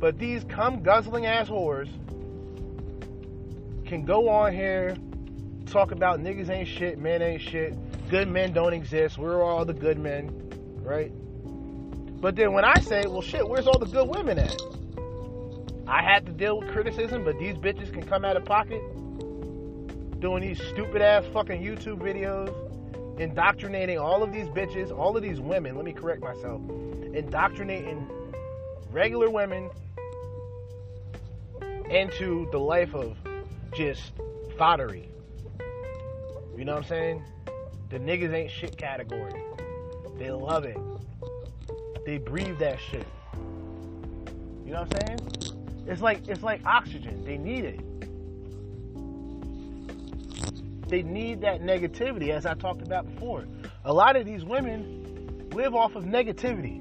But 0.00 0.18
these 0.18 0.44
cum 0.44 0.82
guzzling 0.82 1.26
ass 1.26 1.48
whores 1.48 1.88
can 3.86 4.04
go 4.04 4.28
on 4.28 4.52
here, 4.52 4.96
talk 5.66 5.92
about 5.92 6.20
niggas 6.20 6.50
ain't 6.50 6.68
shit, 6.68 6.98
men 6.98 7.22
ain't 7.22 7.42
shit, 7.42 7.74
good 8.08 8.28
men 8.28 8.52
don't 8.52 8.72
exist, 8.72 9.18
we're 9.18 9.42
all 9.42 9.64
the 9.64 9.72
good 9.72 9.98
men, 9.98 10.28
right? 10.82 11.12
But 12.20 12.36
then 12.36 12.52
when 12.52 12.64
I 12.64 12.80
say, 12.80 13.04
well, 13.06 13.22
shit, 13.22 13.46
where's 13.46 13.66
all 13.66 13.78
the 13.78 13.86
good 13.86 14.08
women 14.08 14.38
at? 14.38 14.56
I 15.86 16.02
had 16.02 16.26
to 16.26 16.32
deal 16.32 16.60
with 16.60 16.70
criticism, 16.70 17.24
but 17.24 17.38
these 17.38 17.56
bitches 17.56 17.92
can 17.92 18.02
come 18.02 18.24
out 18.24 18.36
of 18.36 18.44
pocket 18.44 18.80
doing 20.24 20.40
these 20.40 20.58
stupid 20.68 21.02
ass 21.02 21.22
fucking 21.34 21.62
YouTube 21.62 21.98
videos, 21.98 22.50
indoctrinating 23.20 23.98
all 23.98 24.22
of 24.22 24.32
these 24.32 24.46
bitches, 24.46 24.90
all 24.90 25.14
of 25.14 25.22
these 25.22 25.38
women, 25.38 25.76
let 25.76 25.84
me 25.84 25.92
correct 25.92 26.22
myself, 26.22 26.62
indoctrinating 27.12 28.08
regular 28.90 29.28
women 29.28 29.68
into 31.90 32.48
the 32.52 32.58
life 32.58 32.94
of 32.94 33.18
just 33.74 34.14
foddery. 34.56 35.08
You 36.56 36.64
know 36.64 36.72
what 36.72 36.84
I'm 36.84 36.88
saying? 36.88 37.24
The 37.90 37.98
niggas 37.98 38.32
ain't 38.32 38.50
shit 38.50 38.78
category. 38.78 39.34
They 40.16 40.30
love 40.30 40.64
it. 40.64 40.78
They 42.04 42.18
breathe 42.18 42.58
that 42.58 42.78
shit. 42.80 43.06
You 44.64 44.72
know 44.72 44.82
what 44.82 45.02
I'm 45.02 45.18
saying? 45.18 45.54
It's 45.86 46.00
like 46.00 46.28
it's 46.28 46.42
like 46.42 46.64
oxygen. 46.64 47.24
They 47.24 47.36
need 47.36 47.64
it. 47.64 47.80
They 50.88 51.02
need 51.02 51.40
that 51.40 51.62
negativity, 51.62 52.30
as 52.30 52.46
I 52.46 52.54
talked 52.54 52.82
about 52.82 53.12
before. 53.12 53.46
A 53.84 53.92
lot 53.92 54.16
of 54.16 54.26
these 54.26 54.44
women 54.44 55.48
live 55.52 55.74
off 55.74 55.94
of 55.94 56.04
negativity. 56.04 56.80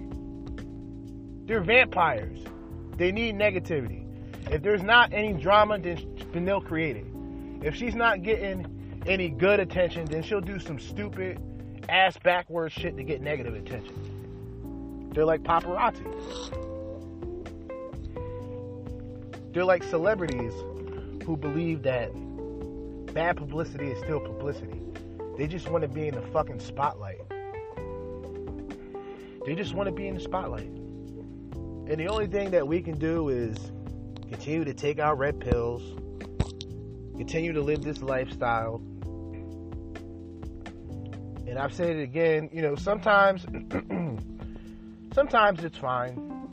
They're 1.48 1.62
vampires. 1.62 2.40
They 2.98 3.12
need 3.12 3.36
negativity. 3.36 4.06
If 4.52 4.62
there's 4.62 4.84
not 4.84 5.14
any 5.14 5.34
drama, 5.34 5.80
then, 5.80 6.18
then 6.34 6.46
they'll 6.46 6.62
create 6.62 6.98
it. 6.98 7.06
If 7.62 7.76
she's 7.76 7.96
not 7.96 8.24
getting 8.24 9.02
any 9.08 9.30
good 9.30 9.60
attention, 9.60 10.06
then 10.06 10.22
she'll 10.22 10.42
do 10.42 10.60
some 10.60 10.80
stupid 10.80 11.42
ass 11.90 12.18
backwards 12.18 12.74
shit 12.74 12.98
to 12.98 13.04
get 13.04 13.22
negative 13.22 13.56
attention. 13.56 14.13
They're 15.14 15.26
like 15.26 15.44
paparazzi. 15.44 16.04
They're 19.54 19.66
like 19.66 19.84
celebrities 19.84 20.54
who 21.24 21.38
believe 21.38 21.84
that 21.84 22.12
bad 23.14 23.38
publicity 23.38 23.92
is 23.92 24.00
still 24.00 24.20
publicity. 24.20 24.82
They 25.38 25.48
just 25.48 25.70
want 25.70 25.84
to 25.84 25.88
be 25.88 26.08
in 26.08 26.16
the 26.16 26.22
fucking 26.22 26.60
spotlight. 26.60 27.22
They 29.46 29.56
just 29.56 29.76
want 29.76 29.88
to 29.88 29.94
be 29.94 30.08
in 30.08 30.16
the 30.16 30.22
spotlight. 30.22 30.66
And 30.66 31.98
the 31.98 32.08
only 32.08 32.28
thing 32.28 32.52
that 32.52 32.68
we 32.68 32.82
can 32.82 32.98
do 32.98 33.30
is 33.30 33.56
continue 34.30 34.64
to 34.64 34.74
take 34.74 35.00
our 35.00 35.16
red 35.16 35.40
pills, 35.40 35.84
continue 37.18 37.54
to 37.54 37.62
live 37.62 37.84
this 37.84 38.02
lifestyle. 38.02 38.82
And 41.46 41.60
I've 41.60 41.74
said 41.74 41.98
it 41.98 42.02
again, 42.02 42.50
you 42.52 42.64
know, 42.64 42.76
sometimes 42.76 43.46
sometimes 45.14 45.64
it's 45.64 45.78
fine 45.78 46.50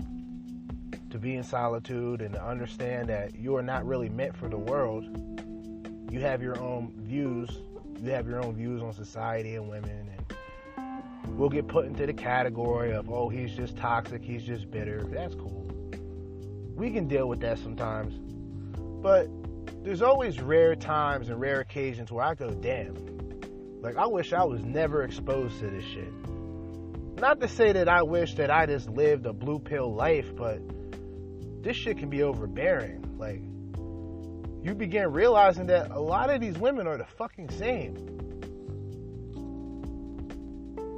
to 1.10 1.18
be 1.18 1.36
in 1.36 1.42
solitude 1.42 2.20
and 2.20 2.34
to 2.34 2.44
understand 2.44 3.08
that 3.08 3.34
you 3.34 3.56
are 3.56 3.62
not 3.62 3.84
really 3.86 4.08
meant 4.08 4.36
for 4.36 4.48
the 4.48 4.58
world. 4.58 5.04
You 6.10 6.20
have 6.20 6.42
your 6.42 6.58
own 6.60 6.92
views. 6.98 7.48
You 8.02 8.10
have 8.10 8.28
your 8.28 8.44
own 8.44 8.54
views 8.54 8.82
on 8.82 8.92
society 8.92 9.56
and 9.56 9.68
women 9.68 9.90
and 9.90 11.38
we'll 11.38 11.48
get 11.48 11.68
put 11.68 11.86
into 11.86 12.06
the 12.06 12.12
category 12.12 12.92
of 12.92 13.10
oh 13.10 13.28
he's 13.28 13.52
just 13.52 13.76
toxic, 13.76 14.22
he's 14.22 14.42
just 14.42 14.70
bitter. 14.70 15.02
That's 15.04 15.34
cool. 15.34 15.66
We 16.74 16.90
can 16.90 17.08
deal 17.08 17.28
with 17.28 17.40
that 17.40 17.58
sometimes. 17.58 18.14
But 19.02 19.28
there's 19.82 20.02
always 20.02 20.40
rare 20.40 20.76
times 20.76 21.28
and 21.28 21.40
rare 21.40 21.60
occasions 21.60 22.10
where 22.12 22.24
I 22.24 22.34
go, 22.34 22.50
damn. 22.50 22.94
Like 23.80 23.96
I 23.96 24.06
wish 24.06 24.32
I 24.32 24.44
was 24.44 24.62
never 24.62 25.02
exposed 25.02 25.58
to 25.60 25.70
this 25.70 25.84
shit. 25.84 26.12
Not 27.20 27.38
to 27.42 27.48
say 27.48 27.72
that 27.72 27.86
I 27.86 28.02
wish 28.02 28.36
that 28.36 28.50
I 28.50 28.64
just 28.64 28.88
lived 28.88 29.26
a 29.26 29.34
blue 29.34 29.58
pill 29.58 29.94
life, 29.94 30.34
but 30.34 30.58
this 31.62 31.76
shit 31.76 31.98
can 31.98 32.08
be 32.08 32.22
overbearing. 32.22 33.04
Like, 33.18 33.42
you 34.64 34.74
begin 34.74 35.12
realizing 35.12 35.66
that 35.66 35.90
a 35.90 36.00
lot 36.00 36.30
of 36.30 36.40
these 36.40 36.56
women 36.56 36.86
are 36.86 36.96
the 36.96 37.04
fucking 37.18 37.50
same. 37.50 37.94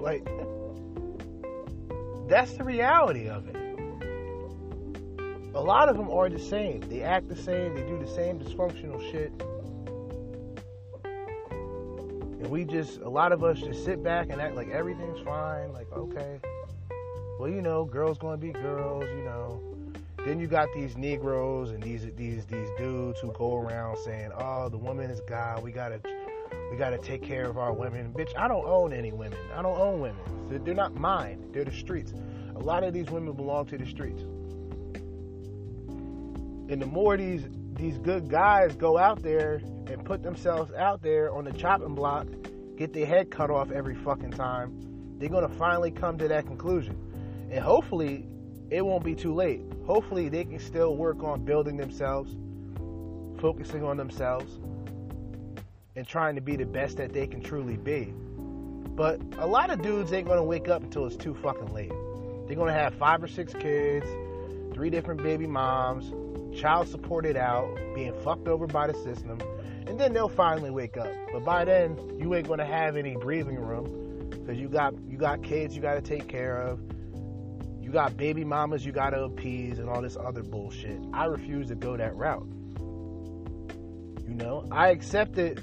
Like, 0.01 0.25
that's 2.29 2.53
the 2.53 2.63
reality 2.63 3.29
of 3.29 3.49
it. 3.49 3.57
A 5.57 5.61
lot 5.61 5.89
of 5.89 5.97
them 5.97 6.09
are 6.09 6.29
the 6.29 6.39
same. 6.39 6.83
They 6.83 7.03
act 7.03 7.29
the 7.29 7.37
same, 7.37 7.75
they 7.75 7.83
do 7.83 7.99
the 7.99 8.07
same 8.07 8.39
dysfunctional 8.39 9.11
shit. 9.11 9.33
We 12.53 12.65
just, 12.67 13.01
a 13.01 13.09
lot 13.09 13.33
of 13.33 13.43
us 13.43 13.59
just 13.61 13.83
sit 13.83 14.03
back 14.03 14.29
and 14.29 14.38
act 14.38 14.55
like 14.55 14.69
everything's 14.69 15.19
fine. 15.21 15.73
Like, 15.73 15.91
okay, 15.91 16.38
well, 17.41 17.49
you 17.49 17.62
know, 17.62 17.87
girls 17.87 18.19
gonna 18.19 18.37
be 18.37 18.53
girls, 18.53 19.07
you 19.17 19.25
know. 19.25 19.59
Then 20.19 20.38
you 20.38 20.49
got 20.49 20.69
these 20.75 20.95
Negroes 20.95 21.71
and 21.71 21.83
these 21.83 22.07
these 22.15 22.45
these 22.45 22.69
dudes 22.77 23.21
who 23.21 23.33
go 23.33 23.57
around 23.57 23.97
saying, 23.97 24.33
"Oh, 24.37 24.69
the 24.69 24.77
woman 24.77 25.11
is 25.11 25.23
God. 25.23 25.62
We 25.62 25.73
gotta 25.73 25.99
we 26.71 26.77
gotta 26.77 26.99
take 26.99 27.23
care 27.23 27.47
of 27.47 27.57
our 27.57 27.73
women." 27.73 28.12
Bitch, 28.12 28.37
I 28.37 28.49
don't 28.49 28.67
own 28.67 28.93
any 28.93 29.12
women. 29.12 29.38
I 29.57 29.62
don't 29.62 29.81
own 29.81 30.03
women. 30.03 30.21
They're 30.62 30.75
not 30.75 30.95
mine. 30.95 31.49
They're 31.53 31.65
the 31.65 31.73
streets. 31.73 32.12
A 32.55 32.59
lot 32.59 32.85
of 32.85 32.93
these 32.93 33.11
women 33.11 33.33
belong 33.33 33.65
to 33.67 33.79
the 33.79 33.87
streets. 33.87 34.25
And 36.69 36.83
the 36.83 36.87
more 36.87 37.17
these 37.17 37.48
these 37.73 37.96
good 37.96 38.29
guys 38.29 38.77
go 38.77 38.98
out 38.98 39.23
there 39.23 39.63
and 39.89 40.05
put 40.05 40.23
themselves 40.23 40.73
out 40.73 41.03
there 41.03 41.33
on 41.33 41.45
the 41.45 41.53
chopping 41.53 41.95
block, 41.95 42.27
get 42.77 42.93
their 42.93 43.07
head 43.07 43.31
cut 43.31 43.51
off 43.51 43.71
every 43.71 43.95
fucking 43.95 44.33
time, 44.33 45.17
they're 45.19 45.29
gonna 45.29 45.49
finally 45.49 45.91
come 45.91 46.19
to 46.19 46.29
that 46.29 46.47
conclusion. 46.47 46.97
And 47.51 47.61
hopefully, 47.61 48.27
it 48.71 48.85
won't 48.85 49.05
be 49.05 49.15
too 49.15 49.35
late. 49.35 49.61
Hopefully, 49.87 50.29
they 50.29 50.45
can 50.45 50.59
still 50.59 50.97
work 50.97 51.23
on 51.23 51.45
building 51.45 51.77
themselves, 51.77 52.35
focusing 53.41 53.85
on 53.85 53.97
themselves, 53.97 54.59
and 55.95 56.07
trying 56.07 56.35
to 56.35 56.41
be 56.41 56.57
the 56.57 56.65
best 56.65 56.97
that 56.97 57.13
they 57.13 57.27
can 57.27 57.43
truly 57.43 57.77
be. 57.77 58.13
But 58.97 59.21
a 59.39 59.47
lot 59.47 59.71
of 59.71 59.83
dudes 59.83 60.13
ain't 60.13 60.27
gonna 60.27 60.43
wake 60.43 60.69
up 60.69 60.83
until 60.83 61.07
it's 61.07 61.17
too 61.17 61.35
fucking 61.35 61.73
late. 61.73 61.93
They're 62.47 62.57
gonna 62.57 62.73
have 62.73 62.95
five 62.95 63.23
or 63.23 63.29
six 63.29 63.53
kids, 63.55 64.07
three 64.73 64.91
different 64.91 65.23
baby 65.23 65.47
moms, 65.47 66.13
child 66.59 66.89
supported 66.89 67.37
out, 67.37 67.79
being 67.95 68.13
fucked 68.23 68.49
over 68.49 68.67
by 68.67 68.87
the 68.87 68.95
system, 68.95 69.39
and 69.93 70.01
then 70.01 70.15
they'll 70.15 70.27
finally 70.27 70.71
wake 70.71 70.97
up. 70.97 71.13
But 71.35 71.45
by 71.45 71.67
then, 71.67 71.99
you 72.19 72.35
ain't 72.35 72.49
gonna 72.49 72.65
have 72.65 72.97
any 72.97 73.15
breathing 73.15 73.57
room 73.57 74.31
because 74.31 74.59
you 74.59 74.67
got 74.67 74.95
you 75.07 75.19
got 75.19 75.43
kids 75.43 75.77
you 75.77 75.83
got 75.83 75.97
to 75.97 76.01
take 76.01 76.29
care 76.29 76.57
of. 76.57 76.81
You 77.79 77.90
got 77.90 78.17
baby 78.17 78.43
mamas 78.43 78.87
you 78.87 78.93
got 78.93 79.11
to 79.11 79.25
appease 79.25 79.79
and 79.79 79.90
all 79.90 80.01
this 80.01 80.17
other 80.17 80.43
bullshit. 80.43 80.99
I 81.13 81.27
refuse 81.27 81.69
to 81.69 81.75
go 81.75 81.99
that 81.99 82.17
route. 82.17 82.49
You 84.27 84.35
know, 84.35 84.67
I 84.73 84.88
accepted 84.88 85.63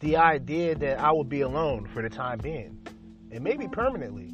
the 0.00 0.16
idea 0.16 0.74
that 0.74 0.98
I 0.98 1.12
would 1.12 1.28
be 1.28 1.42
alone 1.42 1.86
for 1.86 2.02
the 2.02 2.10
time 2.10 2.38
being, 2.38 2.84
and 3.30 3.44
maybe 3.44 3.68
permanently. 3.68 4.32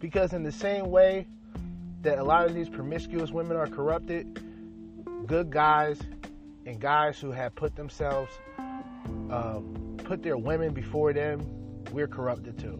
Because 0.00 0.32
in 0.32 0.42
the 0.42 0.50
same 0.50 0.90
way 0.90 1.28
that 2.02 2.18
a 2.18 2.24
lot 2.24 2.46
of 2.46 2.54
these 2.56 2.68
promiscuous 2.68 3.30
women 3.30 3.56
are 3.56 3.68
corrupted, 3.68 4.42
good 5.28 5.50
guys 5.50 6.00
and 6.66 6.80
guys 6.80 7.18
who 7.18 7.30
have 7.30 7.54
put 7.54 7.76
themselves, 7.76 8.32
uh, 9.30 9.60
put 9.98 10.22
their 10.22 10.36
women 10.36 10.74
before 10.74 11.12
them, 11.12 11.40
we're 11.92 12.08
corrupted 12.08 12.58
too. 12.58 12.78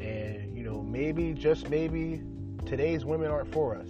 And, 0.00 0.56
you 0.56 0.62
know, 0.62 0.80
maybe, 0.80 1.34
just 1.34 1.68
maybe, 1.68 2.22
today's 2.64 3.04
women 3.04 3.30
aren't 3.30 3.52
for 3.52 3.74
us. 3.74 3.88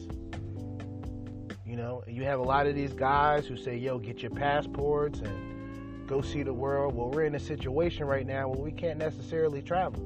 You 1.66 1.76
know, 1.76 2.02
you 2.08 2.24
have 2.24 2.40
a 2.40 2.42
lot 2.42 2.66
of 2.66 2.74
these 2.74 2.94
guys 2.94 3.46
who 3.46 3.56
say, 3.56 3.76
yo, 3.76 3.98
get 3.98 4.22
your 4.22 4.30
passports 4.32 5.20
and 5.20 6.08
go 6.08 6.22
see 6.22 6.42
the 6.42 6.54
world. 6.54 6.94
Well, 6.94 7.10
we're 7.10 7.24
in 7.24 7.34
a 7.34 7.40
situation 7.40 8.06
right 8.06 8.26
now 8.26 8.48
where 8.48 8.60
we 8.60 8.72
can't 8.72 8.98
necessarily 8.98 9.62
travel. 9.62 10.02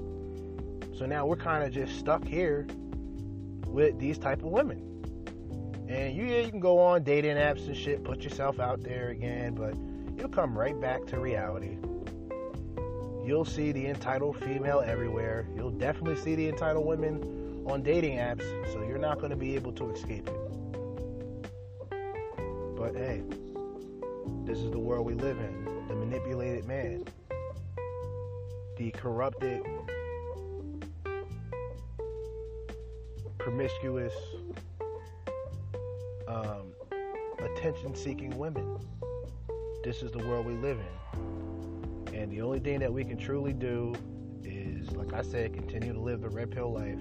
So 0.98 1.06
now 1.06 1.26
we're 1.26 1.36
kind 1.36 1.64
of 1.64 1.72
just 1.72 1.98
stuck 1.98 2.24
here 2.24 2.66
with 3.66 3.98
these 3.98 4.18
type 4.18 4.40
of 4.40 4.48
women. 4.48 4.93
And 5.88 6.16
you, 6.16 6.24
yeah, 6.24 6.40
you 6.40 6.50
can 6.50 6.60
go 6.60 6.78
on 6.78 7.02
dating 7.02 7.36
apps 7.36 7.66
and 7.66 7.76
shit, 7.76 8.02
put 8.04 8.22
yourself 8.22 8.58
out 8.58 8.82
there 8.82 9.10
again, 9.10 9.54
but 9.54 9.74
you'll 10.18 10.30
come 10.30 10.56
right 10.56 10.78
back 10.80 11.04
to 11.06 11.20
reality. 11.20 11.76
You'll 13.24 13.44
see 13.44 13.72
the 13.72 13.86
entitled 13.86 14.36
female 14.38 14.80
everywhere. 14.80 15.46
You'll 15.56 15.70
definitely 15.70 16.16
see 16.16 16.34
the 16.34 16.48
entitled 16.48 16.86
women 16.86 17.64
on 17.66 17.82
dating 17.82 18.18
apps, 18.18 18.44
so 18.72 18.82
you're 18.82 18.98
not 18.98 19.18
going 19.18 19.30
to 19.30 19.36
be 19.36 19.54
able 19.54 19.72
to 19.72 19.90
escape 19.90 20.28
it. 20.28 20.40
But 22.76 22.94
hey, 22.94 23.22
this 24.44 24.58
is 24.58 24.70
the 24.70 24.78
world 24.78 25.06
we 25.06 25.14
live 25.14 25.38
in. 25.38 25.86
The 25.88 25.94
manipulated 25.94 26.66
man, 26.66 27.04
the 28.76 28.90
corrupted, 28.90 29.62
promiscuous, 33.38 34.14
um, 36.28 36.72
attention 37.38 37.94
seeking 37.94 38.36
women. 38.38 38.78
This 39.82 40.02
is 40.02 40.12
the 40.12 40.18
world 40.18 40.46
we 40.46 40.54
live 40.54 40.78
in. 40.78 42.14
And 42.14 42.30
the 42.30 42.40
only 42.42 42.60
thing 42.60 42.78
that 42.80 42.92
we 42.92 43.04
can 43.04 43.18
truly 43.18 43.52
do 43.52 43.94
is, 44.42 44.90
like 44.92 45.12
I 45.12 45.22
said, 45.22 45.52
continue 45.52 45.92
to 45.92 46.00
live 46.00 46.22
the 46.22 46.28
red 46.28 46.50
pill 46.50 46.72
life. 46.72 46.98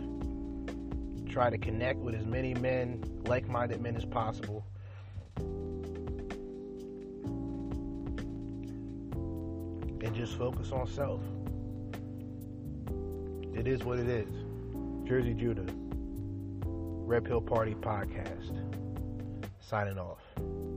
Try 1.31 1.49
to 1.49 1.57
connect 1.57 1.99
with 1.99 2.15
as 2.15 2.25
many 2.25 2.53
men, 2.55 3.03
like 3.25 3.47
minded 3.47 3.81
men 3.81 3.95
as 3.95 4.05
possible. 4.05 4.65
And 10.01 10.13
just 10.13 10.37
focus 10.37 10.71
on 10.71 10.85
self. 10.87 11.21
It 13.55 13.67
is 13.67 13.83
what 13.83 13.99
it 13.99 14.09
is. 14.09 14.29
Jerzee 15.05 15.37
Judah, 15.37 15.65
Red 16.65 17.23
Pill 17.23 17.39
Party 17.39 17.75
Podcast. 17.75 18.72
Signing 19.65 19.97
off. 19.97 20.72